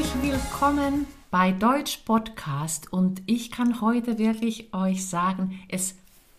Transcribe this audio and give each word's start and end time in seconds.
Herzlich 0.00 0.32
willkommen 0.32 1.06
bei 1.30 1.52
Deutsch 1.52 1.98
Podcast 2.06 2.90
und 2.90 3.20
ich 3.26 3.50
kann 3.50 3.82
heute 3.82 4.16
wirklich 4.16 4.72
euch 4.72 5.06
sagen, 5.06 5.60
es 5.68 5.94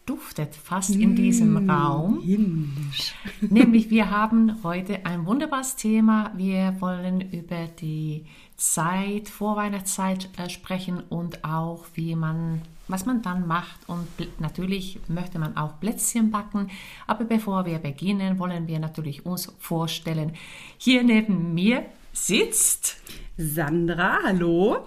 duftet 0.07 0.55
fast 0.55 0.95
in 0.95 1.15
diesem 1.15 1.69
Raum. 1.69 2.23
Himmlisch. 2.23 3.13
Nämlich 3.41 3.91
wir 3.91 4.09
haben 4.09 4.63
heute 4.63 5.05
ein 5.05 5.27
wunderbares 5.27 5.75
Thema. 5.75 6.31
Wir 6.35 6.75
wollen 6.79 7.21
über 7.21 7.67
die 7.67 8.25
Zeit, 8.57 9.29
Vorweihnachtszeit 9.29 10.29
äh, 10.39 10.49
sprechen 10.49 10.99
und 11.09 11.45
auch 11.45 11.85
wie 11.93 12.15
man, 12.15 12.63
was 12.87 13.05
man 13.05 13.21
dann 13.21 13.45
macht. 13.45 13.87
Und 13.87 14.07
natürlich 14.39 14.99
möchte 15.07 15.37
man 15.37 15.55
auch 15.55 15.79
Plätzchen 15.79 16.31
backen. 16.31 16.71
Aber 17.05 17.25
bevor 17.25 17.67
wir 17.67 17.77
beginnen, 17.77 18.39
wollen 18.39 18.67
wir 18.67 18.79
natürlich 18.79 19.23
uns 19.23 19.53
vorstellen. 19.59 20.31
Hier 20.79 21.03
neben 21.03 21.53
mir 21.53 21.85
sitzt 22.11 22.97
Sandra, 23.37 24.19
hallo. 24.23 24.85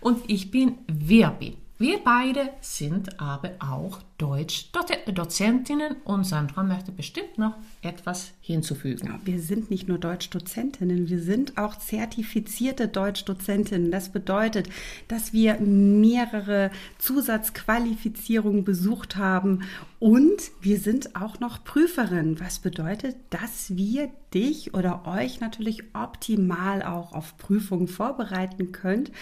und 0.00 0.22
ich 0.28 0.50
bin 0.50 0.78
Wirbi. 0.86 1.56
Wir 1.80 2.00
beide 2.02 2.50
sind 2.60 3.20
aber 3.20 3.52
auch 3.60 4.00
Deutsch-Dozentinnen 4.18 5.94
und 6.02 6.24
Sandra 6.24 6.64
möchte 6.64 6.90
bestimmt 6.90 7.38
noch 7.38 7.54
etwas 7.82 8.32
hinzufügen. 8.40 9.06
Ja, 9.06 9.20
wir 9.24 9.38
sind 9.38 9.70
nicht 9.70 9.86
nur 9.86 9.98
Deutschdozentinnen, 9.98 11.08
wir 11.08 11.20
sind 11.20 11.56
auch 11.56 11.76
zertifizierte 11.76 12.88
Deutschdozentinnen. 12.88 13.92
Das 13.92 14.08
bedeutet, 14.08 14.68
dass 15.06 15.32
wir 15.32 15.60
mehrere 15.60 16.72
Zusatzqualifizierungen 16.98 18.64
besucht 18.64 19.14
haben 19.14 19.62
und 20.00 20.50
wir 20.60 20.80
sind 20.80 21.14
auch 21.14 21.38
noch 21.38 21.62
Prüferin, 21.62 22.40
was 22.40 22.58
bedeutet, 22.58 23.14
dass 23.30 23.76
wir 23.76 24.10
dich 24.34 24.74
oder 24.74 25.06
euch 25.06 25.38
natürlich 25.38 25.84
optimal 25.94 26.82
auch 26.82 27.12
auf 27.12 27.38
Prüfungen 27.38 27.86
vorbereiten 27.86 28.72
könnt. 28.72 29.12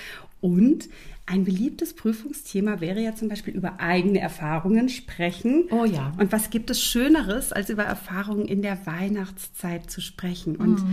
Und 0.47 0.89
ein 1.27 1.42
beliebtes 1.42 1.92
Prüfungsthema 1.94 2.80
wäre 2.80 3.00
ja 3.02 3.16
zum 3.16 3.28
Beispiel 3.28 3.52
über 3.52 3.80
eigene 3.80 4.20
Erfahrungen 4.20 4.89
sprechen. 4.89 5.64
Oh 5.72 5.84
ja. 5.84 6.12
Und 6.19 6.30
was 6.30 6.50
gibt 6.50 6.70
es 6.70 6.80
Schöneres, 6.80 7.52
als 7.52 7.69
über 7.69 7.83
Erfahrungen 7.83 8.47
in 8.47 8.62
der 8.62 8.86
Weihnachtszeit 8.86 9.91
zu 9.91 10.00
sprechen? 10.00 10.55
Und 10.55 10.84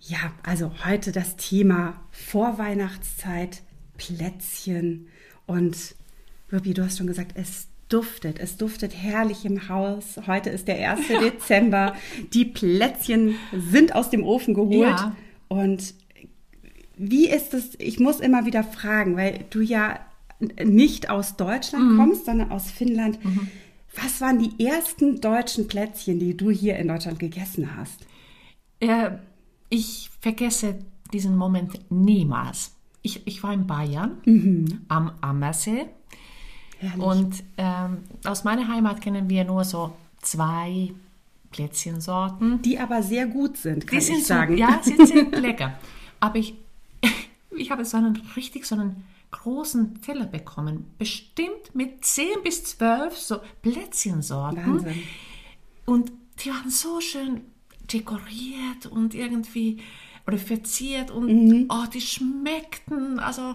ja, 0.00 0.18
also 0.42 0.72
heute 0.84 1.12
das 1.12 1.36
Thema 1.36 2.00
Vorweihnachtszeit, 2.10 3.62
Plätzchen 3.98 5.06
und 5.46 5.94
Ruby, 6.52 6.74
du 6.74 6.84
hast 6.84 6.98
schon 6.98 7.06
gesagt, 7.06 7.32
es 7.36 7.68
duftet, 7.88 8.40
es 8.40 8.56
duftet 8.56 8.96
herrlich 9.00 9.44
im 9.44 9.68
Haus. 9.68 10.18
Heute 10.26 10.50
ist 10.50 10.66
der 10.66 10.90
1. 10.90 11.06
Dezember. 11.22 11.94
Die 12.32 12.44
Plätzchen 12.44 13.36
sind 13.52 13.94
aus 13.94 14.10
dem 14.10 14.24
Ofen 14.24 14.54
geholt 14.54 14.88
Ja. 14.98 15.16
und 15.46 15.94
wie 16.96 17.28
ist 17.28 17.54
es, 17.54 17.74
ich 17.78 18.00
muss 18.00 18.20
immer 18.20 18.46
wieder 18.46 18.64
fragen, 18.64 19.16
weil 19.16 19.44
du 19.50 19.60
ja 19.60 19.98
nicht 20.62 21.08
aus 21.10 21.36
Deutschland 21.36 21.96
kommst, 21.96 22.26
sondern 22.26 22.50
aus 22.50 22.70
Finnland. 22.70 23.18
Was 24.02 24.20
waren 24.20 24.38
die 24.38 24.64
ersten 24.64 25.20
deutschen 25.20 25.68
Plätzchen, 25.68 26.18
die 26.18 26.36
du 26.36 26.50
hier 26.50 26.76
in 26.76 26.88
Deutschland 26.88 27.18
gegessen 27.18 27.76
hast? 27.76 28.06
Äh, 28.80 29.12
ich 29.70 30.10
vergesse 30.20 30.78
diesen 31.12 31.36
Moment 31.36 31.90
niemals. 31.90 32.72
Ich, 33.02 33.26
ich 33.26 33.42
war 33.42 33.52
in 33.52 33.66
Bayern 33.66 34.82
am 34.88 35.12
Ammersee 35.20 35.86
Herrlich. 36.78 37.02
und 37.02 37.44
ähm, 37.56 37.98
aus 38.24 38.44
meiner 38.44 38.68
Heimat 38.68 39.00
kennen 39.00 39.30
wir 39.30 39.44
nur 39.44 39.64
so 39.64 39.92
zwei 40.20 40.92
Plätzchensorten. 41.52 42.60
die 42.62 42.78
aber 42.78 43.02
sehr 43.02 43.26
gut 43.26 43.56
sind, 43.56 43.86
kann 43.86 43.98
Die 43.98 44.04
sind 44.04 44.18
ich 44.18 44.26
sagen. 44.26 44.54
So, 44.54 44.60
ja, 44.60 44.80
sie 44.82 44.96
sind 45.06 45.34
lecker. 45.40 45.78
Aber 46.20 46.36
ich, 46.36 46.54
ich 47.58 47.70
habe 47.70 47.84
so 47.84 47.96
einen 47.96 48.16
richtig 48.36 48.66
so 48.66 48.74
einen 48.74 49.04
großen 49.30 50.00
Teller 50.02 50.26
bekommen, 50.26 50.84
bestimmt 50.98 51.74
mit 51.74 52.04
10 52.04 52.42
bis 52.44 52.64
12 52.64 53.16
so 53.16 53.40
Plätzchensorten. 53.62 54.66
Wahnsinn. 54.66 55.02
Und 55.84 56.12
die 56.40 56.50
waren 56.50 56.70
so 56.70 57.00
schön 57.00 57.42
dekoriert 57.92 58.86
und 58.90 59.14
irgendwie 59.14 59.80
oder 60.26 60.38
verziert 60.38 61.10
und 61.10 61.26
Mhm. 61.26 61.66
oh, 61.68 61.84
die 61.92 62.00
schmeckten 62.00 63.18
also 63.20 63.54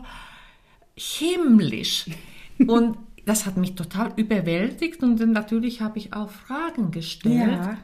himmlisch. 0.95 2.05
und 2.67 2.97
das 3.25 3.45
hat 3.45 3.57
mich 3.57 3.75
total 3.75 4.13
überwältigt 4.15 5.03
und 5.03 5.19
dann 5.19 5.31
natürlich 5.31 5.81
habe 5.81 5.99
ich 5.99 6.13
auch 6.13 6.29
Fragen 6.29 6.91
gestellt. 6.91 7.51
Ja. 7.51 7.77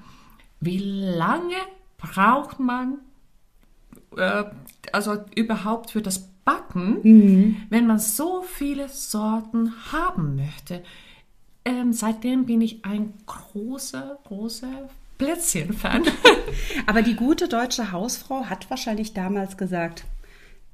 Wie 0.60 0.80
lange 0.80 1.56
braucht 1.98 2.60
man 2.60 3.00
äh, 4.18 4.46
also 4.92 5.18
überhaupt 5.36 5.92
für 5.92 6.02
das 6.02 6.30
Backen, 6.46 7.00
Mhm. 7.04 7.58
wenn 7.70 7.88
man 7.88 8.00
so 8.00 8.42
viele 8.42 8.88
Sorten 8.90 9.74
haben 9.92 10.36
möchte? 10.38 10.84
Ähm, 11.66 11.92
seitdem 11.92 12.46
bin 12.46 12.62
ich 12.62 12.86
ein 12.86 13.14
großer, 13.26 14.18
großer 14.26 14.90
Plätzchen-Fan. 15.18 16.04
Aber 16.86 17.02
die 17.02 17.16
gute 17.16 17.48
deutsche 17.50 17.92
Hausfrau 17.92 18.46
hat 18.46 18.70
wahrscheinlich 18.70 19.14
damals 19.14 19.58
gesagt, 19.58 20.06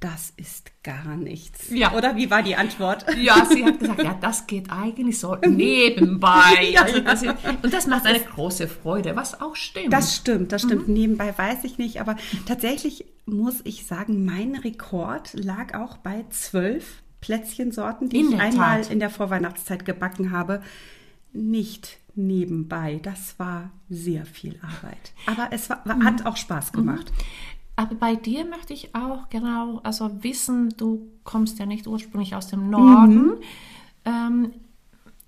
das 0.04 0.34
ist 0.36 0.70
gar 0.82 1.16
nichts. 1.16 1.70
Ja. 1.70 1.94
Oder 1.94 2.14
wie 2.16 2.30
war 2.30 2.42
die 2.42 2.56
Antwort? 2.56 3.06
ja, 3.16 3.46
sie 3.46 3.64
hat 3.64 3.78
gesagt, 3.80 4.02
ja, 4.02 4.14
das 4.20 4.46
geht 4.46 4.70
eigentlich 4.70 5.18
so 5.18 5.34
nebenbei. 5.48 6.70
Ja, 6.72 6.82
also 6.82 7.00
das 7.00 7.22
ist, 7.22 7.34
und 7.62 7.72
das 7.72 7.86
macht 7.86 8.04
eine 8.06 8.20
große 8.20 8.68
Freude, 8.68 9.16
was 9.16 9.40
auch 9.40 9.56
stimmt. 9.56 9.92
Das 9.92 10.14
stimmt, 10.14 10.52
das 10.52 10.64
Mhm. 10.64 10.68
stimmt. 10.68 10.88
Nebenbei 10.88 11.32
weiß 11.36 11.64
ich 11.64 11.78
nicht, 11.78 12.00
aber 12.02 12.16
tatsächlich 12.46 13.06
muss 13.24 13.62
ich 13.64 13.86
sagen, 13.86 14.24
mein 14.26 14.54
Rekord 14.56 15.32
lag 15.32 15.74
auch 15.74 15.96
bei 15.96 16.24
zwölf 16.28 17.02
Plätzchensorten, 17.22 18.10
die 18.10 18.20
In 18.20 18.32
ich 18.32 18.38
einmal 18.40 18.82
Tat. 18.82 18.90
in 18.92 19.00
der 19.00 19.08
Vorweihnachtszeit 19.08 19.86
gebacken 19.86 20.30
habe. 20.32 20.62
Nicht 21.32 21.96
nebenbei. 22.14 23.00
Das 23.02 23.38
war 23.38 23.70
sehr 23.88 24.26
viel 24.26 24.60
Arbeit. 24.62 25.12
Aber 25.26 25.48
es 25.50 25.70
war, 25.70 25.82
Mhm. 25.86 26.04
hat 26.04 26.26
auch 26.26 26.36
Spaß 26.36 26.72
gemacht. 26.72 27.10
Aber 27.76 27.94
bei 27.96 28.14
dir 28.14 28.44
möchte 28.44 28.72
ich 28.72 28.94
auch 28.94 29.28
genau 29.30 29.80
also 29.82 30.22
wissen, 30.22 30.74
du 30.76 31.10
kommst 31.24 31.58
ja 31.58 31.66
nicht 31.66 31.86
ursprünglich 31.86 32.34
aus 32.34 32.46
dem 32.46 32.70
Norden. 32.70 33.32
Ähm, 34.04 34.52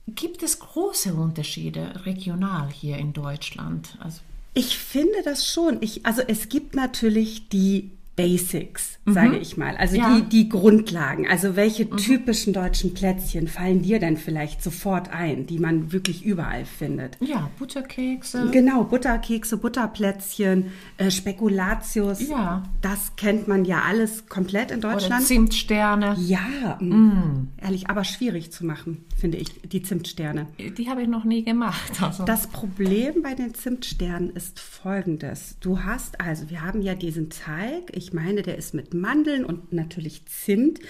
gibt 0.07 0.43
es 0.43 0.61
große 0.61 1.15
Unterschiede 1.15 2.05
regional 2.05 2.71
hier 2.71 2.99
in 2.99 3.13
Deutschland? 3.13 3.97
Also, 4.01 4.21
Ich 4.55 4.79
finde 4.79 5.23
das 5.25 5.47
schon. 5.47 5.79
Ich, 5.81 6.07
also 6.07 6.23
es 6.23 6.49
gibt 6.49 6.77
natürlich 6.77 7.49
die 7.49 7.91
Basics, 8.17 8.99
sage 9.05 9.37
ich 9.37 9.59
mal. 9.59 9.77
Also 9.77 9.97
Ja. 9.97 10.17
die, 10.17 10.23
die 10.23 10.49
Grundlagen. 10.49 11.29
Also 11.29 11.55
welche 11.55 11.89
typischen 11.91 12.55
deutschen 12.55 12.95
Plätzchen 12.95 13.47
fallen 13.47 13.83
dir 13.83 13.99
denn 13.99 14.17
vielleicht 14.17 14.63
sofort 14.63 15.11
ein, 15.13 15.47
die 15.47 15.59
man 15.59 15.93
wirklich 15.93 16.25
überall 16.25 16.65
findet? 16.65 17.19
ja, 17.21 17.51
Butterkekse. 17.59 18.49
Genau, 18.53 18.85
Butterkekse, 18.85 19.59
Butterplätzchen, 19.59 20.73
äh, 20.97 21.11
Spekulatius. 21.11 22.27
Ja. 22.29 22.63
Das 22.81 23.17
kennt 23.17 23.49
man 23.49 23.65
ja 23.67 23.83
alles 23.87 24.27
komplett 24.29 24.71
in 24.71 24.79
Oder 24.79 24.93
Deutschland. 24.93 25.27
Zimtsterne. 25.27 26.17
ja, 26.19 26.79
mm. 26.81 27.49
ehrlich, 27.61 27.91
aber 27.91 28.05
schwierig 28.05 28.51
zu 28.51 28.65
machen, 28.65 29.05
finde 29.17 29.37
ich, 29.39 29.61
die 29.63 29.83
Zimtsterne. 29.83 30.47
Die 30.59 30.89
habe 30.89 31.03
ich 31.03 31.09
noch 31.09 31.25
nie 31.25 31.45
gemacht. 31.45 31.77
Also. 32.07 32.25
Das 32.25 32.47
Problem 32.47 33.23
bei 33.23 33.35
den 33.35 33.53
Zimtsternen 33.55 34.31
ist 34.31 34.61
folgendes. 34.61 35.57
Du 35.61 35.83
hast 35.83 36.21
also, 36.21 36.51
wir 36.51 36.63
haben 36.63 36.83
ja 36.83 36.95
diesen 36.95 37.31
Teig, 37.31 37.91
ich 37.93 38.06
meine, 38.13 38.43
der 38.43 38.57
ist 38.59 38.75
mit 38.75 38.95
Mandeln 38.95 39.45
und 39.45 39.73
natürlich 39.73 40.27
Zimt 40.27 40.81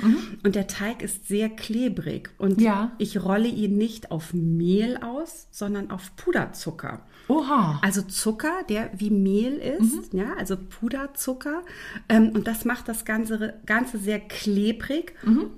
und 0.44 0.54
der 0.54 0.66
Teig 0.66 1.02
ist 1.02 1.28
sehr 1.28 1.48
klebrig 1.48 2.30
und 2.38 2.60
Ja. 2.60 2.92
ich 2.98 3.22
rolle 3.22 3.48
ihn 3.48 3.76
nicht 3.76 4.10
auf 4.10 4.32
Mehl 4.34 4.96
aus, 4.98 5.48
sondern 5.50 5.90
auf 5.90 6.14
Puderzucker. 6.16 7.00
Oha. 7.28 7.80
Also 7.82 8.02
Zucker, 8.02 8.62
der 8.68 8.90
wie 8.96 9.10
Mehl 9.10 9.54
ist, 9.54 10.12
ja, 10.12 10.34
also 10.38 10.56
Puderzucker. 10.56 11.62
Ähm, 12.08 12.30
und 12.34 12.46
das 12.46 12.64
macht 12.64 12.88
das 12.88 13.04
Ganze, 13.04 13.54
Ganze 13.66 13.98
sehr 13.98 14.20
klebrig. 14.20 15.14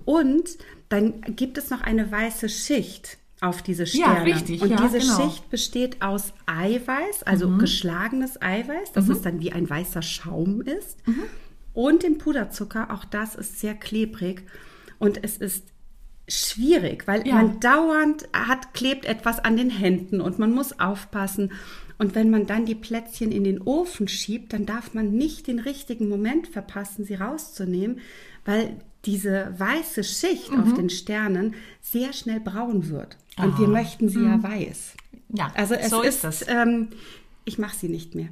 Und 0.07 0.45
dann 0.89 1.21
gibt 1.37 1.59
es 1.59 1.69
noch 1.69 1.83
eine 1.83 2.11
weiße 2.11 2.49
Schicht 2.49 3.19
auf 3.43 3.61
diese 3.63 3.87
Sterne. 3.87 4.25
richtig, 4.25 4.63
Und 4.63 4.71
ja, 4.71 4.77
diese 4.89 4.99
genau. 4.99 5.21
Schicht 5.31 5.51
besteht 5.51 6.01
aus 6.03 6.33
Eiweiß, 6.47 7.23
also 7.25 7.57
geschlagenes 7.59 8.41
Eiweiß, 8.41 8.93
das 8.95 9.09
ist 9.11 9.25
dann 9.27 9.39
wie 9.41 9.53
ein 9.53 9.69
weißer 9.69 10.01
Schaum 10.03 10.61
ist. 10.63 10.97
Und 11.81 12.03
dem 12.03 12.19
Puderzucker, 12.19 12.93
auch 12.93 13.05
das 13.05 13.37
ist 13.37 13.61
sehr 13.61 13.75
klebrig. 13.75 14.43
Und 14.99 15.23
es 15.23 15.37
ist 15.37 15.65
schwierig, 16.27 17.07
weil 17.07 17.25
Ja. 17.27 17.37
man 17.37 17.61
dauernd 17.61 18.29
hat, 18.33 18.75
klebt 18.75 19.05
etwas 19.05 19.39
an 19.39 19.57
den 19.57 19.71
Händen 19.71 20.21
und 20.21 20.41
man 20.41 20.51
muss 20.53 20.81
aufpassen. 20.81 21.53
Und 21.97 22.17
wenn 22.17 22.31
man 22.31 22.47
dann 22.47 22.67
die 22.67 22.75
Plätzchen 22.75 23.31
in 23.31 23.45
den 23.45 23.61
Ofen 23.63 24.09
schiebt, 24.09 24.53
dann 24.53 24.67
darf 24.67 24.93
man 24.93 25.13
nicht 25.13 25.47
den 25.47 25.61
richtigen 25.61 26.09
Moment 26.09 26.49
verpassen, 26.49 27.05
sie 27.05 27.15
rauszunehmen, 27.15 28.01
weil 28.45 28.77
diese 29.05 29.55
weiße 29.57 30.03
Schicht 30.03 30.51
Mhm. 30.51 30.61
auf 30.61 30.75
den 30.75 30.91
Sternen 30.91 31.55
sehr 31.81 32.13
schnell 32.13 32.41
braun 32.41 32.89
wird. 32.91 33.17
Und 33.39 33.57
wir 33.59 33.69
möchten 33.69 34.09
sie 34.09 34.25
ja 34.25 34.43
weiß. 34.43 34.95
Ja, 35.29 35.53
Also 35.55 35.75
es 35.75 35.91
so 35.91 36.03
ist 36.03 36.25
ist, 36.25 36.43
es. 36.43 36.49
ähm, 36.49 36.89
ich 37.45 37.57
mache 37.59 37.77
sie 37.77 37.89
nicht 37.89 38.15
mehr. 38.17 38.29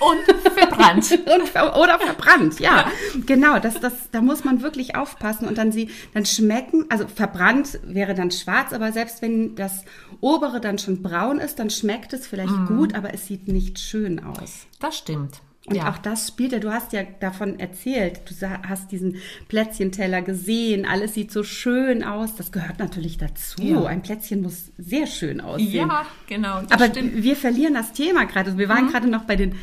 Und 0.00 0.18
verbrannt. 0.80 1.10
und, 1.26 1.78
oder 1.78 1.98
verbrannt, 1.98 2.60
ja. 2.60 2.76
ja. 2.76 2.92
Genau, 3.26 3.58
das, 3.58 3.80
das, 3.80 3.92
da 4.10 4.20
muss 4.20 4.44
man 4.44 4.62
wirklich 4.62 4.96
aufpassen 4.96 5.46
und 5.46 5.58
dann 5.58 5.72
sie 5.72 5.90
dann 6.14 6.26
schmecken, 6.26 6.86
also 6.88 7.06
verbrannt 7.06 7.78
wäre 7.82 8.14
dann 8.14 8.30
schwarz, 8.30 8.72
aber 8.72 8.92
selbst 8.92 9.22
wenn 9.22 9.54
das 9.54 9.84
obere 10.20 10.60
dann 10.60 10.78
schon 10.78 11.02
braun 11.02 11.38
ist, 11.38 11.58
dann 11.58 11.70
schmeckt 11.70 12.12
es 12.12 12.26
vielleicht 12.26 12.52
mm. 12.52 12.66
gut, 12.66 12.94
aber 12.94 13.14
es 13.14 13.26
sieht 13.26 13.48
nicht 13.48 13.78
schön 13.78 14.22
aus. 14.22 14.66
Das 14.78 14.98
stimmt. 14.98 15.40
Und 15.66 15.76
ja. 15.76 15.90
auch 15.90 15.98
das 15.98 16.28
spielt 16.28 16.52
ja, 16.52 16.58
du 16.58 16.72
hast 16.72 16.92
ja 16.92 17.02
davon 17.20 17.60
erzählt, 17.60 18.22
du 18.24 18.34
hast 18.66 18.90
diesen 18.90 19.16
Plätzchenteller 19.48 20.22
gesehen, 20.22 20.86
alles 20.86 21.14
sieht 21.14 21.30
so 21.30 21.44
schön 21.44 22.02
aus. 22.02 22.34
Das 22.34 22.50
gehört 22.50 22.78
natürlich 22.78 23.18
dazu. 23.18 23.62
Ja. 23.62 23.84
Ein 23.84 24.02
Plätzchen 24.02 24.40
muss 24.40 24.72
sehr 24.78 25.06
schön 25.06 25.40
aussehen. 25.40 25.88
Ja, 25.88 26.06
genau. 26.26 26.62
Aber 26.70 26.86
stimmt. 26.86 27.22
wir 27.22 27.36
verlieren 27.36 27.74
das 27.74 27.92
Thema 27.92 28.24
gerade. 28.24 28.56
Wir 28.56 28.70
waren 28.70 28.86
mhm. 28.86 28.90
gerade 28.90 29.08
noch 29.08 29.24
bei 29.24 29.36
den 29.36 29.54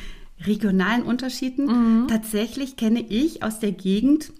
regionalen 0.45 1.03
Unterschieden. 1.03 1.65
Mhm. 1.65 2.07
Tatsächlich 2.07 2.75
kenne 2.75 3.01
ich 3.01 3.43
aus 3.43 3.59
der 3.59 3.71
Gegend 3.71 4.31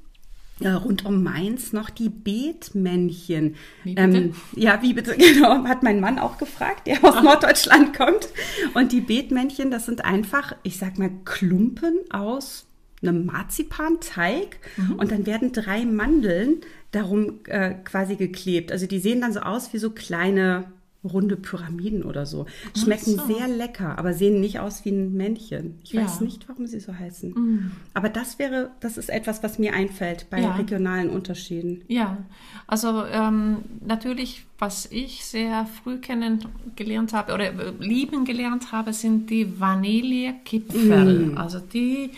äh, 0.60 0.70
rund 0.70 1.06
um 1.06 1.24
Mainz 1.24 1.72
noch 1.72 1.90
die 1.90 2.10
Beetmännchen. 2.10 3.56
Wie 3.84 3.94
bitte? 3.94 4.18
Ähm, 4.18 4.36
ja, 4.56 4.82
wie 4.82 4.94
bitte, 4.94 5.16
genau, 5.18 5.64
hat 5.66 5.84
mein 5.84 6.00
Mann 6.00 6.20
auch 6.20 6.38
gefragt, 6.38 6.88
der 6.88 7.04
aus 7.04 7.16
Ach. 7.18 7.24
Norddeutschland 7.24 7.96
kommt. 7.96 8.30
Und 8.74 8.92
die 8.92 9.02
Beetmännchen, 9.02 9.72
das 9.72 9.86
sind 9.86 10.04
einfach, 10.04 10.56
ich 10.64 10.78
sag 10.78 10.98
mal, 10.98 11.12
Klumpen 11.26 12.00
aus 12.10 12.66
einem 13.04 13.28
Marzipanteig 13.28 14.58
mhm. 14.76 14.96
und 14.96 15.12
dann 15.12 15.28
werden 15.28 15.52
drei 15.52 15.86
Mandeln 15.86 16.62
darum 16.92 17.42
äh, 17.46 17.76
quasi 17.84 18.16
geklebt. 18.16 18.72
Also 18.72 18.88
die 18.88 19.00
sehen 19.00 19.22
dann 19.22 19.34
so 19.34 19.42
aus 19.42 19.72
wie 19.74 19.78
so 19.78 19.92
kleine 19.92 20.72
runde 21.04 21.36
Pyramiden 21.36 22.04
oder 22.04 22.26
so. 22.26 22.46
Schmecken 22.76 23.16
so. 23.16 23.26
sehr 23.26 23.48
lecker, 23.48 23.98
aber 23.98 24.14
sehen 24.14 24.40
nicht 24.40 24.60
aus 24.60 24.84
wie 24.86 24.90
ein 24.90 25.14
Männchen. 25.14 25.80
Ich 25.84 25.94
ja. 25.94 26.04
weiß 26.04 26.22
nicht, 26.22 26.48
warum 26.50 26.68
sie 26.68 26.80
so 26.80 26.94
heißen. 26.94 27.32
Mm. 27.32 27.72
Aber 27.94 28.10
das 28.10 28.40
wäre, 28.40 28.72
das 28.80 28.98
ist 28.98 29.10
etwas, 29.10 29.44
was 29.44 29.60
mir 29.60 29.74
einfällt 29.74 30.30
bei 30.30 30.42
ja. 30.42 30.56
regionalen 30.56 31.10
Unterschieden. 31.10 31.84
Ja, 31.88 32.18
also 32.66 33.06
ähm, 33.06 33.58
natürlich, 33.86 34.46
was 34.60 34.88
ich 34.92 35.24
sehr 35.24 35.66
früh 35.66 35.98
kennengelernt 35.98 37.14
habe 37.14 37.34
oder 37.34 37.46
äh, 37.46 37.74
lieben 37.80 38.26
gelernt 38.26 38.72
habe, 38.72 38.94
sind 38.94 39.30
die 39.30 39.60
Vanillekipferl. 39.60 41.28
Mm. 41.28 41.38
Also 41.38 41.60
die, 41.60 42.12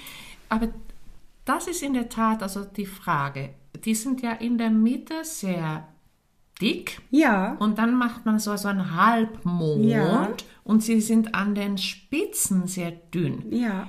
aber 0.47 0.69
das 1.45 1.67
ist 1.67 1.83
in 1.83 1.93
der 1.93 2.09
Tat 2.09 2.43
also 2.43 2.63
die 2.63 2.85
Frage. 2.85 3.49
Die 3.85 3.95
sind 3.95 4.21
ja 4.21 4.33
in 4.33 4.57
der 4.57 4.69
Mitte 4.69 5.23
sehr 5.23 5.87
dick. 6.61 7.01
Ja. 7.09 7.55
Und 7.59 7.77
dann 7.77 7.95
macht 7.95 8.25
man 8.25 8.39
so, 8.39 8.55
so 8.55 8.67
einen 8.67 8.95
Halbmond 8.95 9.85
ja. 9.85 10.29
und 10.63 10.83
sie 10.83 11.01
sind 11.01 11.35
an 11.35 11.55
den 11.55 11.77
Spitzen 11.77 12.67
sehr 12.67 12.91
dünn. 12.91 13.45
Ja. 13.51 13.87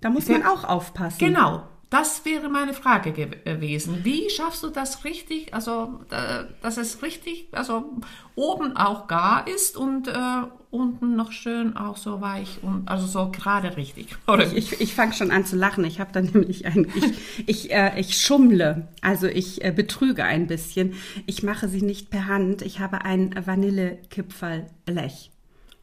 Da 0.00 0.10
muss 0.10 0.28
man 0.28 0.44
auch 0.44 0.64
aufpassen. 0.64 1.18
Genau. 1.18 1.64
Das 1.90 2.26
wäre 2.26 2.50
meine 2.50 2.74
Frage 2.74 3.12
gewesen. 3.12 4.04
Wie 4.04 4.28
schaffst 4.28 4.62
du 4.62 4.68
das 4.68 5.04
richtig, 5.04 5.54
also 5.54 6.00
äh, 6.10 6.44
dass 6.60 6.76
es 6.76 7.02
richtig, 7.02 7.48
also 7.52 7.96
oben 8.34 8.76
auch 8.76 9.06
gar 9.06 9.48
ist 9.48 9.76
und 9.76 10.06
äh, 10.06 10.42
unten 10.70 11.16
noch 11.16 11.32
schön 11.32 11.76
auch 11.76 11.96
so 11.96 12.20
weich 12.20 12.58
und 12.62 12.88
also 12.88 13.06
so 13.06 13.30
gerade 13.30 13.76
richtig. 13.76 14.16
Oder? 14.26 14.52
Ich, 14.52 14.80
ich, 14.80 14.94
fange 14.94 15.12
schon 15.12 15.30
an 15.30 15.44
zu 15.44 15.56
lachen. 15.56 15.84
Ich 15.84 16.00
habe 16.00 16.12
dann 16.12 16.26
nämlich 16.26 16.66
ein, 16.66 16.86
ich, 16.94 17.46
ich, 17.46 17.70
äh, 17.72 17.98
ich 17.98 18.20
schummle, 18.20 18.88
also 19.00 19.26
ich 19.26 19.64
äh, 19.64 19.72
betrüge 19.72 20.24
ein 20.24 20.46
bisschen. 20.46 20.94
Ich 21.26 21.42
mache 21.42 21.68
sie 21.68 21.82
nicht 21.82 22.10
per 22.10 22.26
Hand. 22.26 22.62
Ich 22.62 22.80
habe 22.80 23.04
ein 23.04 23.34
Vanillekipferlblech. 23.44 25.30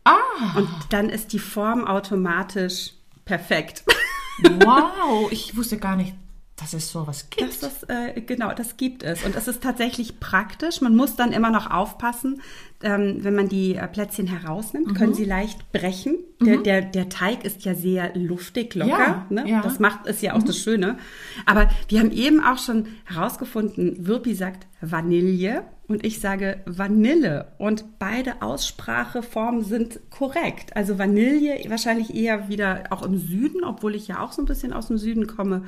Ah. 0.03 0.13
Und 0.55 0.69
dann 0.89 1.09
ist 1.09 1.33
die 1.33 1.39
Form 1.39 1.85
automatisch 1.85 2.93
perfekt. 3.25 3.83
Wow, 4.43 5.31
ich 5.31 5.55
wusste 5.55 5.77
gar 5.77 5.95
nicht, 5.95 6.13
dass 6.55 6.73
es 6.73 6.89
sowas 6.89 7.29
gibt. 7.29 7.61
Das 7.61 7.73
ist, 7.73 7.89
äh, 7.89 8.21
genau, 8.21 8.53
das 8.53 8.77
gibt 8.77 9.03
es. 9.03 9.25
Und 9.25 9.35
es 9.35 9.47
ist 9.47 9.61
tatsächlich 9.61 10.21
praktisch. 10.21 10.79
Man 10.79 10.95
muss 10.95 11.17
dann 11.17 11.33
immer 11.33 11.49
noch 11.49 11.69
aufpassen, 11.69 12.41
ähm, 12.81 13.23
wenn 13.23 13.35
man 13.35 13.49
die 13.49 13.75
äh, 13.75 13.87
Plätzchen 13.87 14.27
herausnimmt, 14.27 14.87
mhm. 14.87 14.93
können 14.93 15.13
sie 15.13 15.25
leicht 15.25 15.71
brechen. 15.73 16.17
Der, 16.39 16.57
mhm. 16.57 16.63
der, 16.63 16.81
der 16.81 17.09
Teig 17.09 17.43
ist 17.43 17.65
ja 17.65 17.75
sehr 17.75 18.15
luftig, 18.15 18.73
locker. 18.73 18.89
Ja, 18.89 19.25
ne? 19.29 19.49
ja. 19.49 19.61
Das 19.61 19.79
macht 19.79 20.07
es 20.07 20.21
ja 20.21 20.33
auch 20.33 20.41
mhm. 20.41 20.45
das 20.45 20.57
Schöne. 20.57 20.97
Aber 21.45 21.69
wir 21.89 21.99
haben 21.99 22.11
eben 22.11 22.41
auch 22.41 22.57
schon 22.57 22.87
herausgefunden, 23.03 24.07
Wirpi 24.07 24.33
sagt 24.33 24.67
Vanille 24.79 25.65
und 25.87 26.03
ich 26.03 26.19
sage 26.19 26.61
Vanille. 26.65 27.53
Und 27.57 27.99
beide 27.99 28.41
Ausspracheformen 28.41 29.63
sind 29.63 29.99
korrekt. 30.09 30.75
Also 30.75 30.97
Vanille 30.97 31.59
wahrscheinlich 31.69 32.15
eher 32.15 32.49
wieder 32.49 32.85
auch 32.89 33.03
im 33.03 33.17
Süden, 33.17 33.63
obwohl 33.63 33.95
ich 33.95 34.07
ja 34.07 34.21
auch 34.21 34.31
so 34.31 34.41
ein 34.41 34.45
bisschen 34.45 34.73
aus 34.73 34.87
dem 34.87 34.97
Süden 34.97 35.27
komme. 35.27 35.63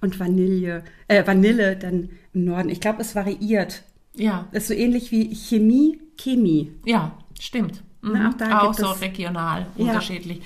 Und 0.00 0.18
Vanille, 0.18 0.84
äh, 1.08 1.26
Vanille 1.26 1.76
dann 1.76 2.10
im 2.32 2.44
Norden. 2.44 2.70
Ich 2.70 2.80
glaube, 2.80 3.02
es 3.02 3.14
variiert. 3.14 3.82
Ja. 4.14 4.48
ist 4.52 4.68
so 4.68 4.74
ähnlich 4.74 5.12
wie 5.12 5.34
Chemie, 5.34 6.00
Chemie. 6.16 6.72
Ja, 6.84 7.12
stimmt. 7.38 7.82
Mhm. 8.00 8.12
Na, 8.14 8.28
auch 8.30 8.34
da 8.34 8.60
auch 8.60 8.74
so 8.74 8.86
regional 8.86 9.66
ja. 9.76 9.86
unterschiedlich. 9.86 10.40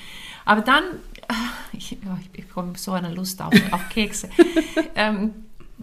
Aber 0.45 0.63
dann, 0.63 0.85
ich, 1.73 1.97
ich 2.33 2.47
bekomme 2.47 2.73
so 2.77 2.93
eine 2.93 3.15
Lust 3.15 3.41
auf, 3.41 3.55
auf 3.71 3.89
Kekse. 3.89 4.29
ähm, 4.95 5.31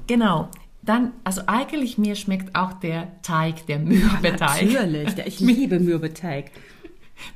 genau. 0.08 0.50
Dann, 0.82 1.14
also 1.24 1.42
eigentlich 1.48 1.98
mir 1.98 2.16
schmeckt 2.16 2.56
auch 2.56 2.74
der 2.74 3.22
Teig, 3.22 3.66
der 3.68 3.80
Mürbeteig. 3.80 4.72
Ja, 4.72 4.86
natürlich, 4.86 5.18
ich 5.26 5.40
liebe 5.40 5.80
Mürbeteig. 5.80 6.52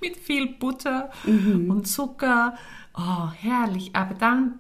Mit 0.02 0.18
viel 0.18 0.48
Butter 0.48 1.12
mhm. 1.26 1.70
und 1.70 1.88
Zucker. 1.88 2.58
Oh, 2.96 3.30
herrlich. 3.36 3.92
Aber 3.94 4.14
dann, 4.16 4.60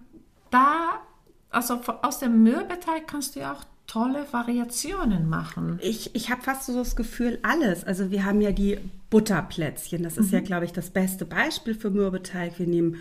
da, 0.51 1.01
also 1.49 1.79
aus 2.01 2.19
dem 2.19 2.43
Mürbeteig 2.43 3.07
kannst 3.07 3.35
du 3.35 3.39
ja 3.39 3.53
auch 3.53 3.63
tolle 3.87 4.25
Variationen 4.31 5.29
machen. 5.29 5.79
Ich, 5.81 6.15
ich 6.15 6.29
habe 6.29 6.41
fast 6.41 6.65
so 6.65 6.73
das 6.73 6.95
Gefühl, 6.95 7.39
alles. 7.43 7.83
Also 7.83 8.11
wir 8.11 8.25
haben 8.25 8.41
ja 8.41 8.51
die 8.51 8.79
Butterplätzchen. 9.09 10.03
Das 10.03 10.17
ist 10.17 10.31
mhm. 10.31 10.39
ja, 10.39 10.41
glaube 10.41 10.65
ich, 10.65 10.73
das 10.73 10.89
beste 10.89 11.25
Beispiel 11.25 11.75
für 11.75 11.89
Mürbeteig. 11.89 12.59
Wir 12.59 12.67
nehmen 12.67 12.97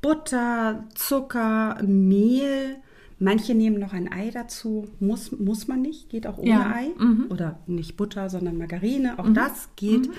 Butter, 0.00 0.84
Zucker, 0.94 1.82
Mehl. 1.82 2.76
Manche 3.18 3.54
nehmen 3.54 3.78
noch 3.78 3.92
ein 3.92 4.12
Ei 4.12 4.30
dazu. 4.30 4.88
Muss, 5.00 5.32
muss 5.32 5.68
man 5.68 5.80
nicht, 5.80 6.10
geht 6.10 6.26
auch 6.26 6.38
ohne 6.38 6.50
ja. 6.50 6.72
Ei. 6.74 6.88
Mhm. 6.98 7.26
Oder 7.30 7.58
nicht 7.66 7.96
Butter, 7.96 8.28
sondern 8.28 8.58
Margarine. 8.58 9.18
Auch 9.18 9.26
mhm. 9.26 9.34
das 9.34 9.70
geht. 9.76 10.08
Mhm. 10.08 10.14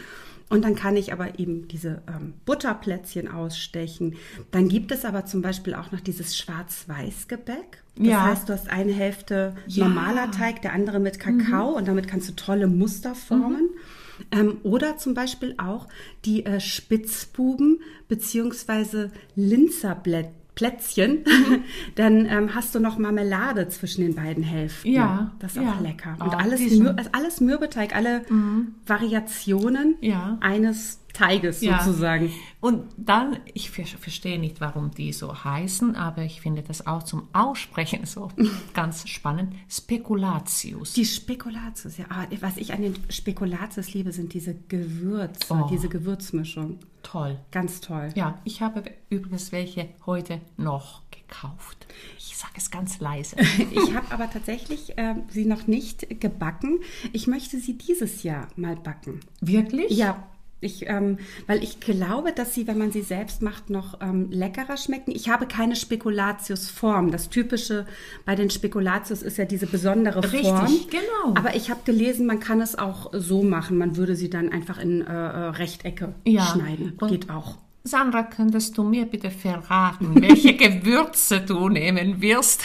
Und 0.49 0.63
dann 0.63 0.75
kann 0.75 0.95
ich 0.95 1.11
aber 1.11 1.39
eben 1.39 1.68
diese 1.68 2.01
ähm, 2.07 2.33
Butterplätzchen 2.45 3.27
ausstechen. 3.27 4.16
Dann 4.51 4.69
gibt 4.69 4.92
es 4.92 5.04
aber 5.04 5.25
zum 5.25 5.42
Beispiel 5.42 5.73
auch 5.73 5.92
noch 5.92 5.99
dieses 5.99 6.37
Schwarz-Weiß-Gebäck. 6.37 7.83
Das 7.97 8.07
ja. 8.07 8.23
heißt, 8.23 8.47
du 8.47 8.54
hast 8.54 8.69
eine 8.69 8.94
Hälfte 8.94 9.56
ja. 9.68 9.87
normaler 9.87 10.31
Teig, 10.31 10.61
der 10.61 10.73
andere 10.73 10.99
mit 10.99 11.19
Kakao 11.19 11.71
mhm. 11.71 11.77
und 11.77 11.87
damit 11.87 12.07
kannst 12.07 12.30
du 12.30 12.33
tolle 12.33 12.68
Muster 12.68 13.13
formen. 13.13 13.63
Mhm. 13.63 14.25
Ähm, 14.31 14.57
oder 14.63 14.97
zum 14.97 15.13
Beispiel 15.13 15.54
auch 15.57 15.87
die 16.25 16.45
äh, 16.45 16.59
Spitzbuben 16.59 17.81
beziehungsweise 18.07 19.11
Linzerblätter. 19.35 20.31
Plätzchen, 20.57 21.23
mhm. 21.23 21.64
dann 21.95 22.26
ähm, 22.26 22.56
hast 22.56 22.73
du 22.73 22.80
noch 22.80 22.97
Marmelade 22.97 23.69
zwischen 23.69 24.02
den 24.02 24.16
beiden 24.16 24.42
Hälften. 24.44 24.92
Ja. 24.92 25.31
Das 25.37 25.56
ist 25.56 25.61
ja. 25.61 25.71
auch 25.71 25.81
lecker. 25.81 26.16
Und 26.19 26.33
oh, 26.33 26.37
alles, 26.37 26.59
Mür 26.71 26.95
alles 27.11 27.42
Mürbeteig, 27.42 27.95
alle 27.95 28.23
mhm. 28.28 28.73
Variationen 28.87 29.97
ja. 30.02 30.40
eines 30.42 30.99
Teiges 31.18 31.62
ja. 31.62 31.83
sozusagen. 31.83 32.31
Und 32.59 32.83
dann, 32.95 33.38
ich 33.54 33.71
verstehe 33.71 34.40
nicht, 34.40 34.62
warum 34.62 34.92
die 34.92 35.14
so 35.14 35.44
heißen, 35.44 35.95
aber 35.95 36.24
ich 36.24 36.42
finde 36.42 36.62
das 36.62 36.86
auch 36.86 37.04
zum 37.04 37.28
Aussprechen 37.33 38.06
so 38.06 38.30
ganz 38.74 39.07
spannend. 39.07 39.54
Spekulatius. 39.68 40.94
Die 40.94 41.06
Spekulatius, 41.06 41.97
ja. 41.97 42.06
Ah, 42.09 42.26
was 42.42 42.57
ich 42.57 42.74
an 42.74 42.83
den 42.83 42.95
Spekulatius 43.09 43.94
liebe, 43.94 44.12
sind 44.12 44.33
diese 44.33 44.54
Gewürze, 44.54 45.54
oh. 45.54 45.68
diese 45.71 45.90
Gewürzmischung. 45.90 46.80
Toll. 47.02 47.40
Ganz 47.52 47.81
toll. 47.81 48.09
Ja, 48.16 48.40
ich 48.44 48.62
habe 48.62 48.83
übrigens 49.09 49.52
welche 49.52 49.90
heute 50.06 50.42
noch 50.57 51.02
gekauft. 51.09 51.88
Ich 52.18 52.38
sage 52.38 52.54
es 52.57 52.69
ganz 52.69 53.00
leise. 53.00 53.38
ich 53.71 53.95
habe 53.95 54.12
aber 54.12 54.30
tatsächlich 54.30 54.97
äh, 54.97 55.16
sie 55.30 55.45
noch 55.45 55.68
nicht 55.68 56.19
gebacken. 56.21 56.80
Ich 57.14 57.26
möchte 57.26 57.59
sie 57.59 57.78
dieses 57.78 58.24
Jahr 58.24 58.50
mal 58.56 58.76
backen. 58.76 59.21
Wirklich? 59.42 59.92
Ja, 59.92 60.28
ich, 60.59 60.87
ähm, 60.87 61.19
weil 61.45 61.64
ich 61.64 61.80
glaube, 61.80 62.31
dass 62.31 62.54
sie, 62.54 62.66
wenn 62.66 62.80
man 62.80 62.92
sie 62.92 63.04
selbst 63.04 63.42
macht, 63.44 63.69
noch 63.69 64.02
ähm, 64.02 64.31
leckerer 64.31 64.78
schmecken. 64.78 65.11
Ich 65.11 65.30
habe 65.30 65.45
keine 65.45 65.76
Spekulatiusform. 65.76 67.11
Das 67.11 67.30
Typische 67.30 67.85
bei 68.26 68.35
den 68.35 68.49
Spekulatius 68.49 69.21
ist 69.21 69.37
ja 69.37 69.45
diese 69.45 69.68
besondere 69.68 70.23
Richtig, 70.23 70.42
Form. 70.42 70.66
Richtig, 70.66 70.90
genau. 70.90 71.35
Aber 71.35 71.56
ich 71.56 71.69
habe 71.69 71.81
gelesen, 71.85 72.26
man 72.26 72.40
kann 72.40 72.59
es 72.61 72.78
auch 72.78 73.11
so 73.14 73.44
machen. 73.44 73.78
Man 73.78 73.97
würde 73.97 74.16
sie 74.16 74.30
dann 74.30 74.52
einfach 74.52 74.80
in 74.80 75.02
äh, 75.02 75.14
äh 75.14 75.49
Rechtecke 75.49 76.16
ja. 76.26 76.45
schneiden. 76.47 76.94
Und 76.99 77.09
Geht 77.09 77.30
auch. 77.30 77.57
Sandra, 77.83 78.23
könntest 78.23 78.78
du 78.78 78.83
mir 78.83 79.06
bitte 79.06 79.30
verraten, 79.30 80.16
welche 80.21 80.56
Gewürze 80.56 81.42
du 81.42 81.69
nehmen 81.69 82.19
wirst? 82.19 82.64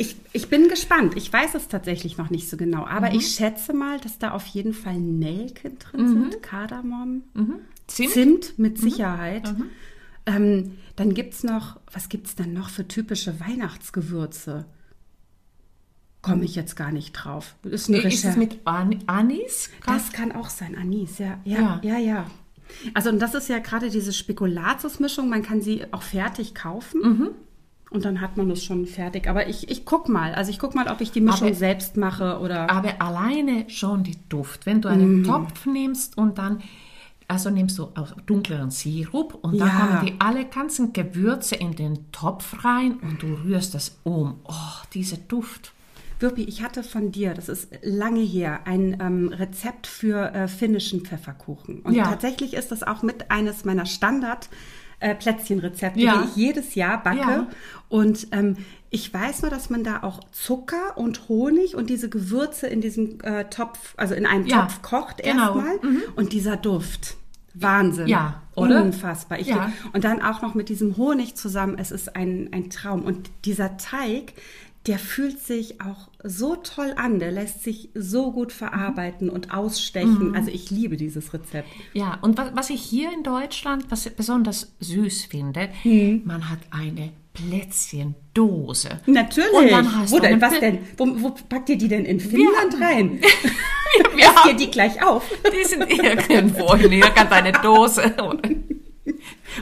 Ich, 0.00 0.16
ich 0.32 0.48
bin 0.48 0.68
gespannt. 0.68 1.14
Ich 1.14 1.30
weiß 1.30 1.54
es 1.54 1.68
tatsächlich 1.68 2.16
noch 2.16 2.30
nicht 2.30 2.48
so 2.48 2.56
genau. 2.56 2.86
Aber 2.86 3.10
mhm. 3.10 3.16
ich 3.16 3.34
schätze 3.34 3.74
mal, 3.74 4.00
dass 4.00 4.18
da 4.18 4.30
auf 4.30 4.46
jeden 4.46 4.72
Fall 4.72 4.98
Nelken 4.98 5.78
drin 5.78 6.00
mhm. 6.00 6.08
sind, 6.30 6.42
Kardamom, 6.42 7.22
mhm. 7.34 7.56
Zimt? 7.86 8.12
Zimt? 8.12 8.58
mit 8.58 8.78
mhm. 8.78 8.80
Sicherheit. 8.80 9.52
Mhm. 9.52 9.64
Ähm, 10.24 10.78
dann 10.96 11.12
gibt 11.12 11.34
es 11.34 11.44
noch, 11.44 11.78
was 11.92 12.08
gibt 12.08 12.28
es 12.28 12.34
denn 12.34 12.54
noch 12.54 12.70
für 12.70 12.88
typische 12.88 13.40
Weihnachtsgewürze? 13.40 14.64
Komme 16.22 16.46
ich 16.46 16.54
jetzt 16.54 16.76
gar 16.76 16.92
nicht 16.92 17.12
drauf. 17.12 17.56
Ist, 17.64 17.90
eine 17.90 17.98
ist 17.98 18.24
es 18.24 18.36
mit 18.36 18.58
An 18.64 19.00
Anis? 19.06 19.68
Das 19.84 20.12
kann 20.12 20.32
auch 20.32 20.48
sein, 20.48 20.78
Anis, 20.78 21.18
ja. 21.18 21.40
Ja, 21.44 21.78
ja, 21.82 21.98
ja. 21.98 21.98
ja. 21.98 22.26
Also 22.94 23.10
und 23.10 23.18
das 23.18 23.34
ist 23.34 23.50
ja 23.50 23.58
gerade 23.58 23.90
diese 23.90 24.14
Spekulatiusmischung, 24.14 25.28
man 25.28 25.42
kann 25.42 25.60
sie 25.60 25.84
auch 25.92 26.02
fertig 26.02 26.54
kaufen. 26.54 27.02
Und 27.90 28.04
dann 28.04 28.20
hat 28.20 28.36
man 28.36 28.48
das 28.48 28.62
schon 28.62 28.86
fertig. 28.86 29.28
Aber 29.28 29.48
ich, 29.48 29.68
ich 29.68 29.84
guck 29.84 30.08
mal. 30.08 30.32
Also 30.34 30.50
ich 30.50 30.60
guck 30.60 30.76
mal, 30.76 30.86
ob 30.88 31.00
ich 31.00 31.10
die 31.10 31.20
Mischung 31.20 31.48
aber, 31.48 31.56
selbst 31.56 31.96
mache 31.96 32.38
oder. 32.38 32.70
Aber 32.70 33.02
alleine 33.02 33.68
schon 33.68 34.04
die 34.04 34.16
Duft. 34.28 34.64
Wenn 34.64 34.80
du 34.80 34.88
einen 34.88 35.22
mm. 35.22 35.24
Topf 35.24 35.66
nimmst 35.66 36.16
und 36.16 36.38
dann, 36.38 36.62
also 37.26 37.50
nimmst 37.50 37.78
du 37.78 37.88
auch 37.96 38.12
dunkleren 38.26 38.70
Sirup 38.70 39.34
und 39.42 39.58
dann 39.58 39.68
ja. 39.68 39.74
kommen 39.74 40.06
die 40.06 40.14
alle 40.20 40.44
ganzen 40.44 40.92
Gewürze 40.92 41.56
in 41.56 41.74
den 41.74 42.12
Topf 42.12 42.64
rein 42.64 42.98
und 43.02 43.22
du 43.22 43.34
rührst 43.44 43.74
das 43.74 43.98
um. 44.04 44.36
Oh, 44.44 44.84
dieser 44.94 45.16
Duft. 45.16 45.72
Wirpi, 46.20 46.44
ich 46.44 46.62
hatte 46.62 46.84
von 46.84 47.10
dir, 47.10 47.34
das 47.34 47.48
ist 47.48 47.70
lange 47.82 48.20
her, 48.20 48.60
ein 48.66 48.98
ähm, 49.00 49.28
Rezept 49.28 49.86
für 49.86 50.32
äh, 50.32 50.48
finnischen 50.48 51.00
Pfefferkuchen. 51.00 51.80
Und 51.80 51.94
ja. 51.94 52.04
tatsächlich 52.04 52.54
ist 52.54 52.70
das 52.70 52.82
auch 52.82 53.02
mit 53.02 53.30
eines 53.32 53.64
meiner 53.64 53.86
Standard- 53.86 54.48
äh, 55.00 55.14
Plätzchenrezepte, 55.14 56.00
ja. 56.00 56.22
die 56.22 56.28
ich 56.28 56.36
jedes 56.36 56.74
Jahr 56.74 57.02
backe. 57.02 57.18
Ja. 57.18 57.46
Und 57.88 58.28
ähm, 58.32 58.56
ich 58.90 59.12
weiß 59.12 59.42
nur, 59.42 59.50
dass 59.50 59.70
man 59.70 59.84
da 59.84 60.02
auch 60.02 60.20
Zucker 60.32 60.96
und 60.96 61.28
Honig 61.28 61.74
und 61.74 61.90
diese 61.90 62.08
Gewürze 62.08 62.66
in 62.66 62.80
diesem 62.80 63.20
äh, 63.22 63.44
Topf, 63.44 63.94
also 63.96 64.14
in 64.14 64.26
einem 64.26 64.46
ja, 64.46 64.62
Topf 64.62 64.82
kocht 64.82 65.22
genau. 65.22 65.56
erstmal. 65.56 65.76
Mhm. 65.82 66.02
Und 66.16 66.32
dieser 66.32 66.56
Duft. 66.56 67.16
Wahnsinn. 67.54 68.06
Ja, 68.06 68.42
oder? 68.54 68.82
Unfassbar. 68.82 69.40
Ich 69.40 69.48
ja. 69.48 69.72
Und 69.92 70.04
dann 70.04 70.22
auch 70.22 70.42
noch 70.42 70.54
mit 70.54 70.68
diesem 70.68 70.96
Honig 70.96 71.34
zusammen. 71.34 71.76
Es 71.78 71.90
ist 71.90 72.14
ein, 72.14 72.48
ein 72.52 72.70
Traum. 72.70 73.02
Und 73.02 73.30
dieser 73.44 73.76
Teig, 73.76 74.34
der 74.86 74.98
fühlt 74.98 75.40
sich 75.40 75.80
auch 75.82 76.08
so 76.24 76.56
toll 76.56 76.94
an, 76.96 77.18
der 77.18 77.32
lässt 77.32 77.62
sich 77.62 77.90
so 77.94 78.32
gut 78.32 78.52
verarbeiten 78.52 79.26
mhm. 79.26 79.32
und 79.34 79.52
ausstechen. 79.52 80.28
Mhm. 80.28 80.34
Also 80.34 80.50
ich 80.50 80.70
liebe 80.70 80.96
dieses 80.96 81.34
Rezept. 81.34 81.68
Ja, 81.92 82.18
und 82.22 82.38
was, 82.38 82.54
was 82.54 82.70
ich 82.70 82.80
hier 82.80 83.12
in 83.12 83.22
Deutschland 83.22 83.90
was 83.90 84.08
besonders 84.10 84.74
süß 84.80 85.26
finde, 85.26 85.68
mhm. 85.84 86.22
man 86.24 86.48
hat 86.48 86.60
eine 86.70 87.12
Plätzchendose. 87.34 89.00
Natürlich. 89.06 89.52
Und 89.52 89.70
dann 89.70 89.96
hast 89.96 90.12
wo 90.12 90.16
du 90.16 90.22
denn, 90.22 90.40
was 90.40 90.58
denn? 90.58 90.78
Wo, 90.96 91.06
wo, 91.22 91.30
packt 91.48 91.68
ihr 91.68 91.78
die 91.78 91.88
denn 91.88 92.04
in 92.04 92.18
Finnland 92.18 92.72
wir, 92.78 92.86
rein? 92.86 93.20
wir, 93.20 94.16
wir 94.16 94.34
haben, 94.34 94.50
ihr 94.50 94.56
die 94.56 94.70
gleich 94.70 95.02
auf? 95.04 95.24
Die 95.52 95.64
sind 95.64 95.88
irgendwo 95.90 96.72
in 96.74 96.92
irgendeine 96.92 97.52
Dose. 97.52 98.14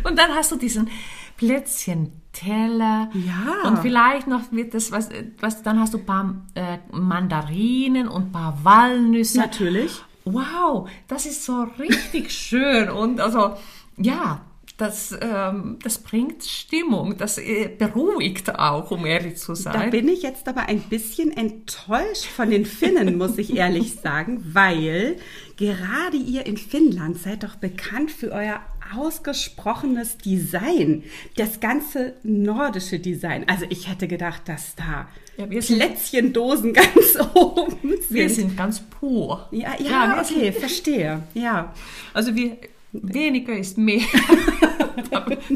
Und 0.05 0.19
dann 0.19 0.35
hast 0.35 0.53
du 0.53 0.57
diesen 0.57 0.89
Plätzchenteller. 1.39 3.11
Ja. 3.15 3.69
Und 3.69 3.79
vielleicht 3.79 4.27
noch 4.27 4.53
wird 4.53 4.75
das, 4.75 4.93
was, 4.93 5.09
was 5.41 5.63
dann 5.63 5.81
hast 5.81 5.95
du 5.95 5.99
ein 5.99 6.07
paar 6.07 6.35
äh, 6.55 6.79
Mandarinen 6.93 8.09
und 8.09 8.27
ein 8.27 8.33
paar 8.33 8.59
Walnüsse. 8.63 9.39
Natürlich. 9.39 10.03
Wow, 10.25 10.91
das 11.07 11.25
ist 11.25 11.45
so 11.45 11.67
richtig 11.79 12.31
schön. 12.33 12.91
Und 12.91 13.21
also, 13.21 13.55
ja, 13.97 14.43
das, 14.79 15.17
ähm, 15.21 15.79
das 15.83 15.99
bringt 15.99 16.45
Stimmung, 16.45 17.17
das 17.17 17.39
äh, 17.39 17.69
beruhigt 17.69 18.57
auch, 18.59 18.93
um 18.93 19.07
ehrlich 19.07 19.37
zu 19.37 19.55
sein. 19.55 19.73
Da 19.73 19.87
bin 19.87 20.07
ich 20.07 20.23
jetzt 20.23 20.47
aber 20.49 20.69
ein 20.69 20.81
bisschen 20.83 21.37
enttäuscht 21.37 22.27
von 22.27 22.51
den 22.51 22.65
Finnen, 22.65 23.19
muss 23.19 23.39
ich 23.39 23.57
ehrlich 23.57 23.97
sagen, 23.97 24.41
weil 24.53 25.17
gerade 25.57 26.17
ihr 26.17 26.47
in 26.47 26.57
Finnland 26.57 27.19
seid 27.19 27.43
doch 27.43 27.57
bekannt 27.57 28.13
für 28.13 28.31
euer 28.31 28.61
ausgesprochenes 28.97 30.19
Design, 30.19 31.05
das 31.37 31.61
ganze 31.61 32.15
nordische 32.23 32.99
Design. 32.99 33.45
Also 33.49 33.65
ich 33.69 33.89
hätte 33.89 34.09
gedacht, 34.09 34.43
dass 34.47 34.75
da 34.75 35.09
ja, 35.37 35.47
Plätzchendosen 35.47 36.73
ganz 36.75 37.19
oben 37.35 37.79
sind. 37.81 38.11
Wir 38.11 38.31
sind 38.31 38.57
ganz 38.57 38.81
pur. 38.81 39.49
Ja, 39.51 39.75
ja, 39.79 39.91
ja 39.91 40.21
okay, 40.21 40.53
verstehe. 40.53 41.23
Ja. 41.35 41.75
Also 42.13 42.35
wir 42.35 42.57
weniger 42.93 43.57
ist 43.57 43.79
mehr. 43.79 44.01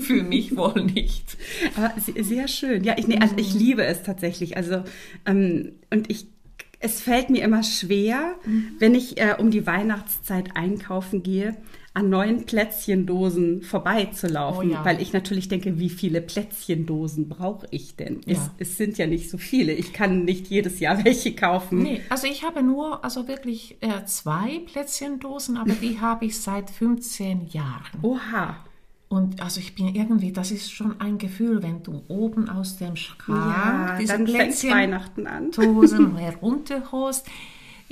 Für 0.00 0.22
mich 0.22 0.56
wohl 0.56 0.84
nicht. 0.84 1.36
Aber 1.76 1.92
sehr 2.00 2.48
schön. 2.48 2.84
Ja, 2.84 2.94
ich, 2.96 3.08
nee, 3.08 3.18
also 3.18 3.34
ich 3.36 3.54
liebe 3.54 3.84
es 3.84 4.02
tatsächlich. 4.02 4.56
Also 4.56 4.84
ähm, 5.26 5.72
und 5.90 6.10
ich 6.10 6.26
es 6.82 7.00
fällt 7.00 7.30
mir 7.30 7.44
immer 7.44 7.62
schwer, 7.62 8.34
mhm. 8.44 8.72
wenn 8.80 8.94
ich 8.94 9.18
äh, 9.18 9.36
um 9.38 9.50
die 9.50 9.66
Weihnachtszeit 9.66 10.56
einkaufen 10.56 11.22
gehe, 11.22 11.56
an 11.94 12.08
neuen 12.08 12.46
Plätzchendosen 12.46 13.62
vorbeizulaufen, 13.62 14.70
oh 14.70 14.72
ja. 14.72 14.84
weil 14.84 15.02
ich 15.02 15.12
natürlich 15.12 15.48
denke, 15.48 15.78
wie 15.78 15.90
viele 15.90 16.22
Plätzchendosen 16.22 17.28
brauche 17.28 17.66
ich 17.70 17.96
denn? 17.96 18.22
Ja. 18.24 18.32
Es, 18.58 18.70
es, 18.70 18.76
sind 18.78 18.96
ja 18.96 19.06
nicht 19.06 19.28
so 19.28 19.36
viele. 19.36 19.72
Ich 19.72 19.92
kann 19.92 20.24
nicht 20.24 20.48
jedes 20.48 20.80
Jahr 20.80 21.04
welche 21.04 21.34
kaufen. 21.34 21.82
Nee, 21.82 22.00
also 22.08 22.26
ich 22.26 22.44
habe 22.44 22.62
nur, 22.62 23.04
also 23.04 23.28
wirklich 23.28 23.76
äh, 23.82 24.04
zwei 24.06 24.60
Plätzchendosen, 24.72 25.58
aber 25.58 25.74
die 25.74 26.00
habe 26.00 26.24
ich 26.24 26.40
seit 26.40 26.70
15 26.70 27.48
Jahren. 27.48 27.84
Oha. 28.00 28.56
Und 29.10 29.42
also 29.42 29.60
ich 29.60 29.74
bin 29.74 29.94
irgendwie, 29.94 30.32
das 30.32 30.50
ist 30.50 30.72
schon 30.72 30.98
ein 30.98 31.18
Gefühl, 31.18 31.62
wenn 31.62 31.82
du 31.82 32.02
oben 32.08 32.48
aus 32.48 32.78
dem 32.78 32.96
Schrank 32.96 33.28
ja, 33.28 33.98
diese 34.00 34.18
Plätzchen-Dosen 34.18 36.16
herunterholst. 36.16 37.26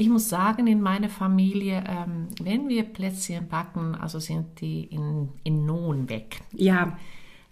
Ich 0.01 0.09
muss 0.09 0.31
sagen, 0.31 0.67
in 0.67 0.81
meiner 0.81 1.11
Familie, 1.11 1.85
ähm, 1.87 2.29
wenn 2.43 2.71
wir 2.71 2.85
Plätzchen 2.85 3.49
backen, 3.49 3.95
also 3.95 4.19
sind 4.19 4.59
die 4.63 4.85
in, 4.85 5.29
in 5.45 5.67
Non 5.67 6.09
weg. 6.09 6.41
Ja. 6.55 6.97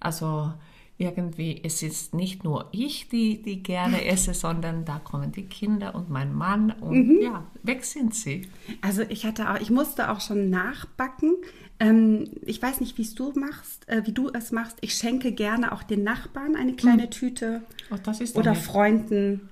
Also 0.00 0.54
irgendwie, 0.96 1.60
es 1.62 1.82
ist 1.82 2.14
nicht 2.14 2.44
nur 2.44 2.70
ich, 2.72 3.10
die, 3.10 3.42
die 3.42 3.62
gerne 3.62 4.02
esse, 4.06 4.32
sondern 4.32 4.86
da 4.86 4.98
kommen 4.98 5.30
die 5.30 5.44
Kinder 5.44 5.94
und 5.94 6.08
mein 6.08 6.34
Mann 6.34 6.70
und 6.70 7.08
mhm. 7.08 7.20
ja, 7.20 7.44
weg 7.64 7.84
sind 7.84 8.14
sie. 8.14 8.48
Also 8.80 9.02
ich 9.02 9.26
hatte 9.26 9.50
auch, 9.50 9.60
ich 9.60 9.68
musste 9.68 10.10
auch 10.10 10.22
schon 10.22 10.48
nachbacken. 10.48 11.36
Ähm, 11.78 12.30
ich 12.46 12.62
weiß 12.62 12.80
nicht, 12.80 12.96
wie 12.96 13.02
es 13.02 13.14
du 13.14 13.30
machst, 13.38 13.86
äh, 13.90 14.06
wie 14.06 14.12
du 14.12 14.30
es 14.30 14.52
machst. 14.52 14.78
Ich 14.80 14.94
schenke 14.94 15.32
gerne 15.32 15.72
auch 15.72 15.82
den 15.82 16.02
Nachbarn 16.02 16.56
eine 16.56 16.72
kleine 16.72 17.04
mhm. 17.04 17.10
Tüte 17.10 17.60
oh, 17.90 18.38
oder 18.38 18.54
Freunden 18.54 19.50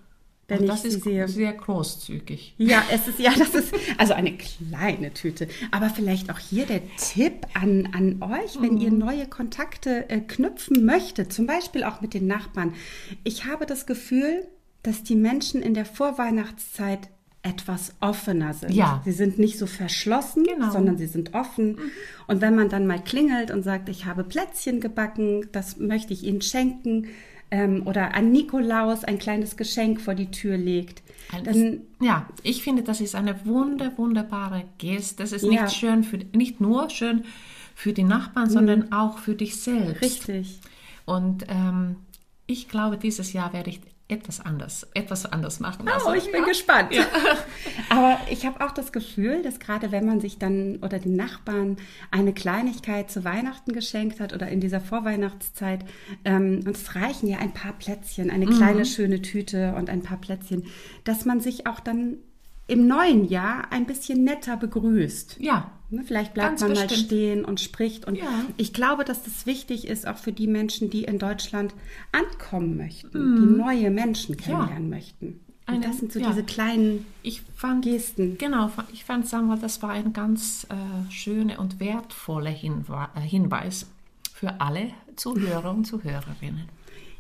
wenn 0.49 0.67
das 0.67 0.85
ich 0.85 0.95
ist 0.95 1.05
sehe. 1.05 1.27
sehr 1.27 1.53
großzügig. 1.53 2.55
Ja, 2.57 2.85
es 2.93 3.09
ist 3.09 3.19
ja, 3.19 3.33
das 3.37 3.55
ist 3.55 3.75
also 3.99 4.13
eine 4.13 4.37
kleine 4.37 5.13
Tüte. 5.13 5.49
Aber 5.73 5.91
vielleicht 5.91 6.31
auch 6.31 6.39
hier 6.39 6.67
der 6.67 6.83
Tipp 6.97 7.47
an, 7.55 7.89
an 7.93 8.23
euch, 8.23 8.61
wenn 8.61 8.75
mhm. 8.75 8.81
ihr 8.81 8.91
neue 8.93 9.27
Kontakte 9.27 10.09
äh, 10.09 10.21
knüpfen 10.21 10.85
möchtet, 10.85 11.33
zum 11.33 11.47
Beispiel 11.47 11.83
auch 11.83 12.01
mit 12.01 12.15
den 12.15 12.27
Nachbarn. 12.27 12.75
Ich 13.25 13.45
habe 13.45 13.67
das 13.67 13.87
Gefühl, 13.87 14.47
dass 14.83 15.03
die 15.03 15.17
Menschen 15.17 15.63
in 15.63 15.75
der 15.75 15.85
Vorweihnachtszeit 15.85 17.09
etwas 17.43 17.95
offener 18.01 18.55
sind. 18.55 18.73
Ja. 18.73 19.03
Sie 19.05 19.13
sind 19.13 19.39
nicht 19.39 19.59
so 19.59 19.67
verschlossen, 19.67 20.45
genau. 20.45 20.71
sondern 20.71 20.97
sie 20.97 21.07
sind 21.07 21.35
offen. 21.35 21.73
Mhm. 21.73 21.91
Und 22.27 22.41
wenn 22.41 22.55
man 22.55 22.69
dann 22.69 22.87
mal 22.87 23.03
klingelt 23.03 23.51
und 23.51 23.63
sagt, 23.63 23.89
ich 23.89 24.05
habe 24.05 24.25
Plätzchen 24.25 24.81
gebacken, 24.81 25.49
das 25.53 25.79
möchte 25.79 26.13
ich 26.13 26.25
Ihnen 26.25 26.43
schenken, 26.43 27.07
ähm, 27.51 27.87
oder 27.87 28.15
an 28.15 28.33
Nikolaus 28.33 29.05
ein 29.05 29.19
kleines 29.19 29.57
Geschenk 29.57 30.01
vor 30.01 30.15
die 30.15 30.31
Tür 30.31 30.57
legt. 30.57 31.03
Dann, 31.45 31.81
ja, 32.01 32.27
ich 32.43 32.63
finde, 32.63 32.83
das 32.83 33.01
ist 33.01 33.15
eine 33.15 33.47
wunder, 33.47 33.97
wunderbare 33.97 34.65
Geste. 34.79 35.23
Das 35.23 35.33
ist 35.33 35.43
nicht 35.43 35.61
ja. 35.61 35.69
schön 35.69 36.05
für, 36.05 36.19
nicht 36.35 36.61
nur 36.61 36.89
schön 36.91 37.25
für 37.75 37.93
die 37.93 38.05
Nachbarn, 38.05 38.49
mhm. 38.49 38.53
sondern 38.53 38.93
auch 38.93 39.19
für 39.19 39.35
dich 39.35 39.57
selbst. 39.57 40.03
Richtig. 40.03 40.61
Und 41.05 41.45
ähm, 41.49 41.97
ich 42.47 42.69
glaube, 42.69 42.97
dieses 42.97 43.33
Jahr 43.33 43.53
werde 43.53 43.71
ich 43.71 43.81
etwas 44.09 44.41
anders, 44.41 44.87
etwas 44.95 45.27
anders 45.27 45.59
machen. 45.59 45.89
Oh, 46.07 46.13
ich 46.13 46.31
bin 46.31 46.43
ja. 46.43 46.47
gespannt. 46.47 46.95
Ja. 46.95 47.07
Aber 47.89 48.21
ich 48.31 48.47
habe 48.47 48.65
auch 48.65 48.71
das 48.71 48.93
Gefühl, 48.93 49.43
dass 49.43 49.59
gerade 49.59 49.91
wenn 49.91 50.07
man 50.07 50.21
sich 50.21 50.39
dann 50.39 50.77
oder 50.77 51.01
den 51.01 51.17
Nachbarn 51.17 51.77
eine 52.13 52.33
Kleinigkeit 52.33 53.11
zu 53.11 53.25
Weihnachten 53.25 53.73
geschenkt 53.73 54.21
hat 54.21 54.33
oder 54.33 54.47
in 54.49 54.61
dieser 54.61 54.81
Vorweihnachtszeit, 54.81 55.85
ähm, 56.25 56.61
und 56.65 56.77
es 56.77 56.95
reichen 56.95 57.29
ja 57.29 57.39
ein 57.39 57.53
paar 57.53 57.73
Plätzchen, 57.73 58.31
eine 58.31 58.47
kleine 58.47 58.81
mhm. 58.81 58.85
schöne 58.85 59.23
Tüte 59.23 59.75
und 59.75 59.91
ein 59.91 60.03
paar 60.03 60.19
Plätzchen, 60.19 60.67
dass 61.03 61.25
man 61.25 61.41
sich 61.41 61.67
auch 61.67 61.81
dann 61.81 62.19
im 62.67 62.87
neuen 62.87 63.25
Jahr 63.25 63.73
ein 63.73 63.87
bisschen 63.87 64.25
netter 64.25 64.57
begrüßt. 64.57 65.39
Ja. 65.41 65.71
Ne, 65.89 66.03
vielleicht 66.05 66.35
bleibt 66.35 66.61
man 66.61 66.71
bestimmt. 66.71 66.91
mal 66.91 66.97
stehen 66.97 67.45
und 67.45 67.61
spricht. 67.61 68.07
Und 68.07 68.17
ja. 68.17 68.45
ich 68.57 68.73
glaube, 68.73 69.05
dass 69.05 69.23
das 69.23 69.47
wichtig 69.47 69.87
ist, 69.87 70.09
auch 70.09 70.17
für 70.17 70.33
die 70.33 70.49
Menschen, 70.49 70.91
die 70.91 71.05
in 71.05 71.21
Deutschland 71.21 71.75
ankommen 72.11 72.77
möchten, 72.77 73.19
mm. 73.19 73.37
die 73.37 73.57
neue 73.57 73.91
Menschen 73.93 74.37
kennenlernen 74.37 74.91
ja. 74.91 74.97
möchten. 74.97 75.41
Und 75.69 75.85
das 75.85 75.99
sind 75.99 76.13
so 76.13 76.21
ja. 76.21 76.29
diese 76.29 76.45
kleinen 76.45 77.07
ich 77.23 77.43
fand, 77.55 77.85
Gesten. 77.85 78.39
Genau, 78.39 78.71
ich 78.93 79.05
fand, 79.05 79.27
Samuel, 79.27 79.59
das 79.61 79.83
war 79.83 79.91
ein 79.91 80.13
ganz 80.13 80.67
äh, 80.71 81.11
schöner 81.11 81.59
und 81.59 81.81
wertvoller 81.81 82.51
Hinwe 82.51 83.09
äh, 83.17 83.21
Hinweis 83.21 83.87
für 84.33 84.61
alle 84.61 84.91
Zuhörer 85.17 85.73
und 85.73 85.85
Zuhörerinnen. 85.85 86.69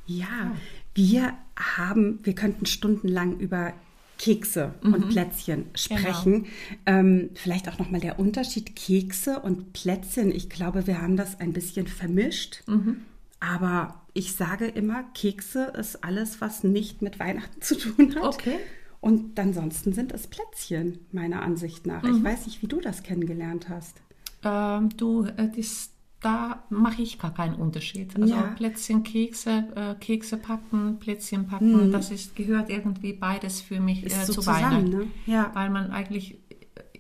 Ja, 0.07 0.53
wir 0.95 1.35
haben, 1.57 2.21
wir 2.23 2.35
könnten 2.35 2.67
stundenlang 2.67 3.39
über 3.39 3.73
Kekse 4.19 4.75
und 4.83 5.09
Plätzchen 5.11 5.67
sprechen. 5.75 6.47
Ähm, 6.87 7.31
vielleicht 7.35 7.69
auch 7.69 7.79
nochmal 7.79 8.01
der 8.01 8.19
Unterschied 8.19 8.75
Kekse 8.77 9.41
und 9.41 9.73
Plätzchen. 9.73 10.31
Ich 10.31 10.49
glaube, 10.49 10.87
wir 10.87 11.03
haben 11.03 11.17
das 11.17 11.39
ein 11.41 11.53
bisschen 11.53 11.87
vermischt. 11.87 12.63
Aber 13.41 14.03
ich 14.15 14.35
sage 14.35 14.67
immer, 14.67 15.05
Kekse 15.15 15.65
ist 15.79 16.03
alles, 16.03 16.41
was 16.41 16.65
nicht 16.65 17.03
mit 17.03 17.19
Weihnachten 17.19 17.61
zu 17.61 17.77
tun 17.77 18.15
hat. 18.15 18.25
Okay. 18.25 18.57
Und 19.01 19.39
ansonsten 19.39 19.93
sind 19.93 20.13
es 20.13 20.27
Plätzchen, 20.27 20.99
meiner 21.13 21.43
Ansicht 21.43 21.87
nach. 21.87 22.03
Ich 22.03 22.25
weiß 22.25 22.47
nicht, 22.47 22.63
wie 22.63 22.67
du 22.67 22.81
das 22.81 23.03
kennengelernt 23.03 23.69
hast. 23.69 24.01
Ähm, 24.43 24.89
du, 24.97 25.25
äh, 25.25 25.49
das, 25.55 25.91
da 26.21 26.65
mache 26.71 27.03
ich 27.03 27.19
gar 27.19 27.33
keinen 27.35 27.55
Unterschied. 27.55 28.15
Also 28.21 28.35
Ja. 28.35 28.43
Plätzchen, 28.57 29.03
Kekse, 29.03 29.65
äh, 29.75 29.95
Kekse 29.95 30.37
packen, 30.39 30.99
Plätzchen 30.99 31.47
packen, 31.47 31.93
das 31.93 32.11
ist, 32.11 32.35
gehört 32.35 32.71
irgendwie 32.71 33.13
beides 33.13 33.61
für 33.61 33.81
mich 33.81 34.05
äh, 34.07 34.09
so 34.25 34.33
zu 34.33 34.41
zusammen, 34.41 34.63
Weihnachten. 34.63 34.89
ne? 34.91 35.07
Ja. 35.27 35.51
Weil 35.55 35.71
man 35.71 35.91
eigentlich 35.91 36.39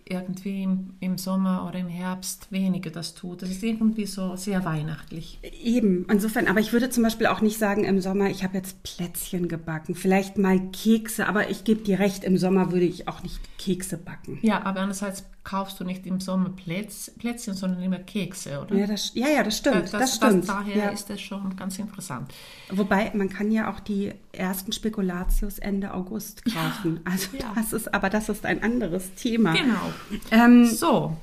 irgendwie 0.08 0.62
im, 0.62 0.94
im 1.00 1.18
Sommer 1.18 1.66
oder 1.68 1.80
im 1.80 1.88
Herbst 1.88 2.52
weniger 2.52 2.90
das 2.90 3.14
tut. 3.14 3.42
Das 3.42 3.50
ist 3.50 3.62
irgendwie 3.64 4.06
so 4.06 4.37
sehr 4.37 4.64
weihnachtlich. 4.64 5.40
Eben, 5.62 6.06
insofern, 6.08 6.46
aber 6.46 6.61
ich 6.61 6.73
würde 6.73 6.90
zum 6.90 7.02
Beispiel 7.02 7.26
auch 7.26 7.40
nicht 7.40 7.58
sagen 7.58 7.82
im 7.82 8.00
Sommer, 8.00 8.30
ich 8.30 8.44
habe 8.44 8.56
jetzt 8.56 8.82
Plätzchen 8.85 9.49
gebacken, 9.49 9.96
vielleicht 9.96 10.38
mal 10.38 10.61
Kekse, 10.70 11.26
aber 11.26 11.50
ich 11.50 11.64
gebe 11.64 11.82
dir 11.82 11.99
recht, 11.99 12.23
im 12.23 12.38
Sommer 12.38 12.70
würde 12.70 12.87
ich 12.87 13.08
auch 13.08 13.25
nicht 13.25 13.40
Kekse 13.58 13.96
backen. 13.99 14.38
Ja, 14.42 14.58
aber 14.61 14.80
andererseits 14.80 15.25
kaufst 15.47 15.79
du 15.79 15.85
nicht 15.85 16.05
im 16.07 16.21
Sommer 16.21 16.50
Plätz, 16.50 17.12
Plätzchen, 17.19 17.55
sondern 17.55 17.81
immer 17.81 18.00
Kekse, 18.00 18.61
oder? 18.61 18.75
Ja, 18.75 18.87
das, 18.87 19.12
ja, 19.15 19.29
ja, 19.29 19.45
das 19.45 19.57
stimmt, 19.57 19.85
das, 19.85 19.91
das, 19.93 20.17
stimmt. 20.17 20.49
daher 20.49 20.76
ja. 20.76 20.88
ist 20.88 21.09
das 21.09 21.21
schon 21.21 21.55
ganz 21.55 21.79
interessant. 21.79 22.35
Wobei, 22.71 23.12
man 23.15 23.29
kann 23.29 23.53
ja 23.53 23.71
auch 23.71 23.79
die 23.79 24.12
ersten 24.33 24.73
Spekulatius 24.73 25.61
Ende 25.61 25.95
August 25.95 26.45
kaufen. 26.45 27.00
also 27.05 27.37
ja. 27.38 27.53
das 27.55 27.73
ist, 27.73 27.95
aber 27.95 28.11
das 28.11 28.29
ist 28.29 28.45
ein 28.45 28.62
anderes 28.62 29.15
Thema. 29.15 29.53
Genau. 29.53 29.93
Ähm, 30.33 30.67
So, 30.67 31.17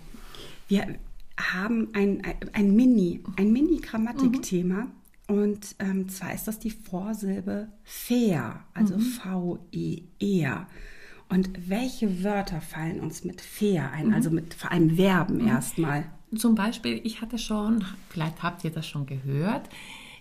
Wir 0.70 0.88
haben 1.38 1.90
ein, 1.94 2.24
ein, 2.24 2.36
ein 2.54 2.76
Mini, 2.76 3.22
ein 3.36 3.52
Mini-Grammatikthema. 3.52 4.88
Und 5.28 5.76
ähm, 5.80 6.08
zwar 6.10 6.34
ist 6.34 6.48
das 6.48 6.60
die 6.60 6.72
Vorsilbe 6.72 7.70
fair, 7.84 8.64
also 8.74 8.98
V-E-R. 9.00 10.68
Und 11.34 11.50
welche 11.68 12.24
Wörter 12.24 12.62
fallen 12.62 13.00
uns 13.00 13.24
mit 13.24 13.42
fair 13.42 13.92
ein? 13.92 14.14
Also 14.14 14.30
mit 14.30 14.54
vor 14.54 14.72
allem 14.72 14.96
Verben 14.98 15.48
erstmal. 15.48 16.06
Zum 16.36 16.54
Beispiel, 16.54 17.02
ich 17.04 17.22
hatte 17.22 17.40
schon, 17.40 17.84
vielleicht 18.10 18.44
habt 18.44 18.64
ihr 18.64 18.70
das 18.70 18.88
schon 18.88 19.08
gehört, 19.08 19.68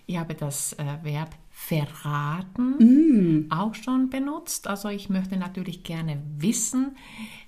ich 0.07 0.17
habe 0.17 0.33
das 0.33 0.73
äh, 0.73 0.97
Verb 1.03 1.29
verraten 1.51 3.47
auch 3.51 3.75
schon 3.75 4.09
benutzt. 4.09 4.67
Also 4.67 4.89
ich 4.89 5.09
möchte 5.09 5.37
natürlich 5.37 5.83
gerne 5.83 6.19
wissen, 6.39 6.97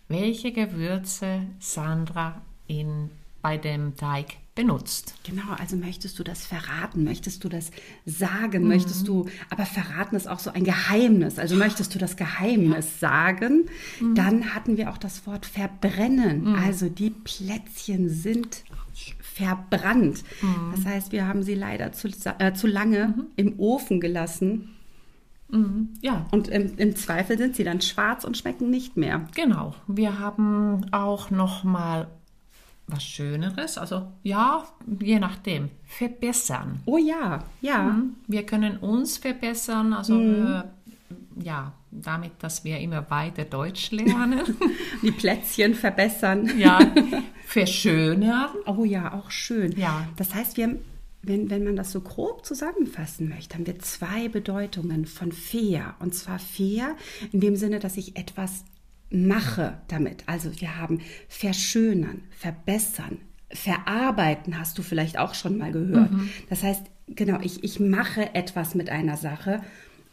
welche 0.07 0.51
Gewürze 0.51 1.41
Sandra 1.59 2.41
in, 2.67 3.09
bei 3.45 3.57
dem 3.59 3.95
Teig 3.95 4.37
benutzt. 4.55 5.13
Genau, 5.23 5.53
also 5.59 5.75
möchtest 5.75 6.17
du 6.17 6.23
das 6.23 6.47
verraten, 6.47 7.03
möchtest 7.03 7.43
du 7.43 7.47
das 7.47 7.69
sagen, 8.07 8.67
möchtest 8.67 9.07
du, 9.07 9.27
aber 9.51 9.67
verraten 9.67 10.15
ist 10.15 10.25
auch 10.25 10.39
so 10.39 10.49
ein 10.49 10.63
Geheimnis, 10.63 11.37
also 11.37 11.55
möchtest 11.55 11.93
du 11.93 11.99
das 11.99 12.17
Geheimnis 12.17 12.99
sagen, 12.99 13.69
dann 14.15 14.55
hatten 14.55 14.77
wir 14.77 14.89
auch 14.89 14.97
das 14.97 15.27
Wort 15.27 15.45
verbrennen, 15.45 16.55
also 16.55 16.89
die 16.89 17.11
Plätzchen 17.11 18.09
sind 18.09 18.63
verbrannt. 19.21 20.23
Das 20.75 20.85
heißt, 20.85 21.11
wir 21.11 21.27
haben 21.27 21.43
sie 21.43 21.53
leider 21.53 21.91
zu, 21.91 22.07
äh, 22.39 22.53
zu 22.53 22.65
lange 22.65 23.13
im 23.35 23.59
Ofen 23.59 23.99
gelassen. 23.99 24.69
Ja, 26.01 26.25
und 26.31 26.47
im, 26.47 26.75
im 26.77 26.95
Zweifel 26.95 27.37
sind 27.37 27.55
sie 27.55 27.63
dann 27.63 27.79
schwarz 27.79 28.23
und 28.23 28.35
schmecken 28.35 28.71
nicht 28.71 28.97
mehr. 28.97 29.27
genau. 29.35 29.75
Wir 29.85 30.17
haben 30.17 30.87
auch 30.91 31.29
noch 31.29 31.63
mal 31.63 32.07
was 32.87 33.03
Schöneres. 33.03 33.77
Also 33.77 34.11
ja, 34.23 34.65
je 34.99 35.19
nachdem. 35.19 35.69
Verbessern. 35.85 36.81
Oh 36.85 36.97
ja, 36.97 37.43
ja. 37.61 38.01
Wir 38.27 38.45
können 38.45 38.77
uns 38.77 39.17
verbessern, 39.17 39.93
also 39.93 40.19
äh, 40.19 40.63
ja, 41.41 41.73
damit, 41.91 42.31
dass 42.39 42.63
wir 42.63 42.79
immer 42.79 43.09
weiter 43.09 43.45
Deutsch 43.45 43.91
lernen. 43.91 44.41
Die 45.01 45.11
Plätzchen 45.11 45.73
verbessern. 45.73 46.57
ja, 46.57 46.79
verschönern. 47.45 48.49
Oh 48.65 48.83
ja, 48.83 49.13
auch 49.13 49.31
schön. 49.31 49.71
Ja. 49.77 50.07
Das 50.17 50.33
heißt, 50.33 50.57
wir 50.57 50.79
wenn, 51.27 51.49
wenn 51.49 51.63
man 51.63 51.75
das 51.75 51.91
so 51.91 52.01
grob 52.01 52.45
zusammenfassen 52.45 53.29
möchte, 53.29 53.55
haben 53.55 53.65
wir 53.65 53.79
zwei 53.79 54.29
Bedeutungen 54.29 55.07
von 55.07 55.31
fair. 55.31 55.95
Und 55.99 56.13
zwar 56.13 56.37
fair 56.37 56.95
in 57.31 57.39
dem 57.39 57.55
Sinne, 57.55 57.79
dass 57.79 57.97
ich 57.97 58.15
etwas 58.15 58.63
mache 59.09 59.77
damit. 59.87 60.23
Also 60.27 60.49
wir 60.59 60.77
haben 60.77 61.01
verschönern, 61.27 62.21
verbessern, 62.31 63.19
verarbeiten, 63.51 64.59
hast 64.59 64.77
du 64.77 64.83
vielleicht 64.83 65.17
auch 65.17 65.33
schon 65.33 65.57
mal 65.57 65.71
gehört. 65.71 66.09
Das 66.49 66.63
heißt, 66.63 66.83
genau, 67.07 67.39
ich, 67.41 67.63
ich 67.63 67.79
mache 67.79 68.33
etwas 68.35 68.75
mit 68.75 68.89
einer 68.89 69.17
Sache. 69.17 69.61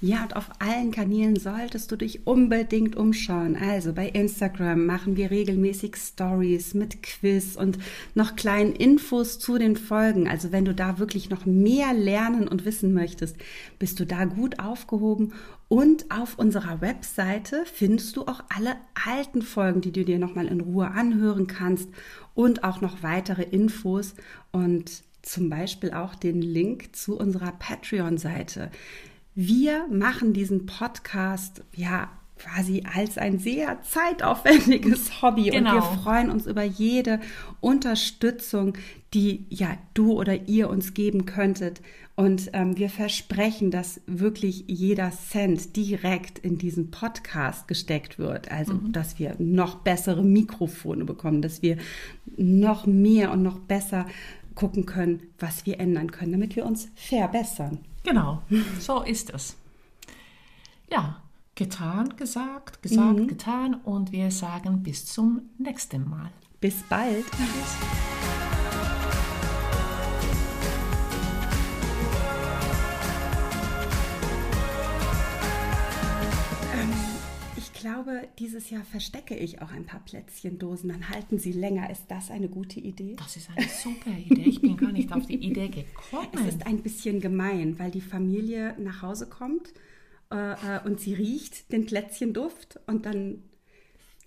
Ja, 0.00 0.22
und 0.22 0.36
auf 0.36 0.48
allen 0.60 0.92
Kanälen 0.92 1.34
solltest 1.34 1.90
du 1.90 1.96
dich 1.96 2.24
unbedingt 2.24 2.94
umschauen. 2.94 3.56
Also 3.56 3.92
bei 3.92 4.08
Instagram 4.08 4.86
machen 4.86 5.16
wir 5.16 5.32
regelmäßig 5.32 5.96
Stories 5.96 6.72
mit 6.74 7.02
Quiz 7.02 7.56
und 7.56 7.78
noch 8.14 8.36
kleinen 8.36 8.74
Infos 8.74 9.40
zu 9.40 9.58
den 9.58 9.76
Folgen. 9.76 10.28
Also 10.28 10.52
wenn 10.52 10.64
du 10.64 10.72
da 10.72 11.00
wirklich 11.00 11.30
noch 11.30 11.46
mehr 11.46 11.94
lernen 11.94 12.46
und 12.46 12.64
wissen 12.64 12.94
möchtest, 12.94 13.36
bist 13.80 13.98
du 13.98 14.06
da 14.06 14.24
gut 14.24 14.60
aufgehoben. 14.60 15.32
Und 15.66 16.08
auf 16.12 16.38
unserer 16.38 16.80
Webseite 16.80 17.64
findest 17.66 18.16
du 18.16 18.22
auch 18.22 18.44
alle 18.56 18.76
alten 19.04 19.42
Folgen, 19.42 19.80
die 19.80 19.92
du 19.92 20.04
dir 20.04 20.20
nochmal 20.20 20.46
in 20.46 20.60
Ruhe 20.60 20.92
anhören 20.92 21.48
kannst 21.48 21.88
und 22.36 22.62
auch 22.62 22.80
noch 22.80 23.02
weitere 23.02 23.42
Infos 23.42 24.14
und 24.52 25.02
zum 25.22 25.50
Beispiel 25.50 25.90
auch 25.90 26.14
den 26.14 26.40
Link 26.40 26.94
zu 26.94 27.18
unserer 27.18 27.50
Patreon-Seite. 27.50 28.70
Wir 29.40 29.86
machen 29.86 30.32
diesen 30.32 30.66
Podcast 30.66 31.62
ja 31.72 32.10
quasi 32.38 32.82
als 32.92 33.18
ein 33.18 33.38
sehr 33.38 33.80
zeitaufwendiges 33.82 35.22
Hobby 35.22 35.44
und 35.52 35.58
Genau. 35.58 35.74
wir 35.74 35.82
freuen 35.82 36.28
uns 36.28 36.48
über 36.48 36.64
jede 36.64 37.20
Unterstützung, 37.60 38.72
die 39.14 39.46
ja 39.48 39.78
du 39.94 40.14
oder 40.18 40.48
ihr 40.48 40.68
uns 40.68 40.92
geben 40.92 41.24
könntet. 41.24 41.82
Und 42.16 42.50
ähm, 42.52 42.76
wir 42.78 42.90
versprechen, 42.90 43.70
dass 43.70 44.00
wirklich 44.08 44.64
jeder 44.66 45.12
Cent 45.12 45.76
direkt 45.76 46.40
in 46.40 46.58
diesen 46.58 46.90
Podcast 46.90 47.68
gesteckt 47.68 48.18
wird. 48.18 48.50
Also, 48.50 48.72
dass 48.90 49.20
wir 49.20 49.36
noch 49.38 49.76
bessere 49.76 50.24
Mikrofone 50.24 51.04
bekommen, 51.04 51.42
dass 51.42 51.62
wir 51.62 51.76
noch 52.36 52.86
mehr 52.86 53.30
und 53.30 53.42
noch 53.44 53.60
besser 53.60 54.04
gucken 54.56 54.84
können, 54.84 55.22
was 55.38 55.64
wir 55.64 55.78
ändern 55.78 56.10
können, 56.10 56.32
damit 56.32 56.56
wir 56.56 56.66
uns 56.66 56.88
verbessern. 56.96 57.78
Genau, 58.08 58.40
so 58.78 59.02
ist 59.02 59.28
es. 59.34 59.54
Ja, 60.90 61.22
getan, 61.54 62.16
gesagt, 62.16 62.80
gesagt, 62.80 63.28
getan 63.28 63.74
und 63.84 64.12
wir 64.12 64.30
sagen 64.30 64.82
bis 64.82 65.04
zum 65.04 65.42
nächsten 65.58 66.08
Mal. 66.08 66.30
Bis 66.58 66.82
bald. 66.88 67.26
Ähm, 67.38 68.27
dieses 78.48 78.70
Jahr 78.70 78.82
verstecke 78.82 79.36
ich 79.36 79.60
auch 79.60 79.72
ein 79.72 79.84
paar 79.84 80.00
Plätzchendosen. 80.00 80.88
Dann 80.88 81.10
halten 81.10 81.38
sie 81.38 81.52
länger. 81.52 81.90
Ist 81.90 82.06
das 82.08 82.30
eine 82.30 82.48
gute 82.48 82.80
Idee? 82.80 83.14
Das 83.18 83.36
ist 83.36 83.50
eine 83.50 83.68
super 83.68 84.10
Idee. 84.10 84.48
Ich 84.48 84.62
bin 84.62 84.74
gar 84.78 84.90
nicht 84.90 85.12
auf 85.12 85.26
die 85.26 85.36
Idee 85.36 85.68
gekommen. 85.68 86.28
Es 86.32 86.54
ist 86.54 86.66
ein 86.66 86.82
bisschen 86.82 87.20
gemein, 87.20 87.78
weil 87.78 87.90
die 87.90 88.00
Familie 88.00 88.74
nach 88.78 89.02
Hause 89.02 89.28
kommt 89.28 89.74
äh, 90.32 90.52
äh 90.52 90.80
und 90.86 90.98
sie 90.98 91.12
riecht 91.12 91.70
den 91.72 91.84
Plätzchenduft 91.84 92.80
und 92.86 93.04
dann. 93.04 93.42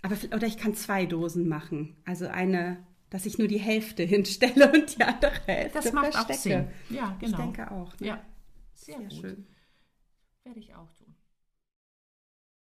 Aber 0.03 0.15
oder 0.35 0.45
ich 0.45 0.57
kann 0.57 0.75
zwei 0.75 1.07
Dosen 1.07 1.47
machen. 1.47 1.95
Also 2.05 2.27
eine, 2.27 2.77
dass 3.09 3.25
ich 3.25 3.39
nur 3.39 3.47
die 3.47 3.59
Hälfte 3.59 4.03
hinstelle 4.15 4.71
und 4.71 4.99
die 4.99 5.03
andere 5.03 5.33
Hälfte 5.47 5.79
Das 5.81 5.93
macht 5.93 6.13
verstecke. 6.13 6.31
auch 6.31 6.43
Sinn. 6.43 6.67
Ja, 6.95 7.17
genau. 7.19 7.31
Ich 7.39 7.43
denke 7.43 7.71
auch. 7.71 7.99
Ne? 7.99 8.07
Ja, 8.07 8.25
sehr, 8.75 8.97
Sehr 8.97 9.07
gut. 9.07 9.13
schön. 9.13 9.47
Werde 10.43 10.59
ich 10.59 10.75
auch 10.75 10.91
tun. 10.93 11.00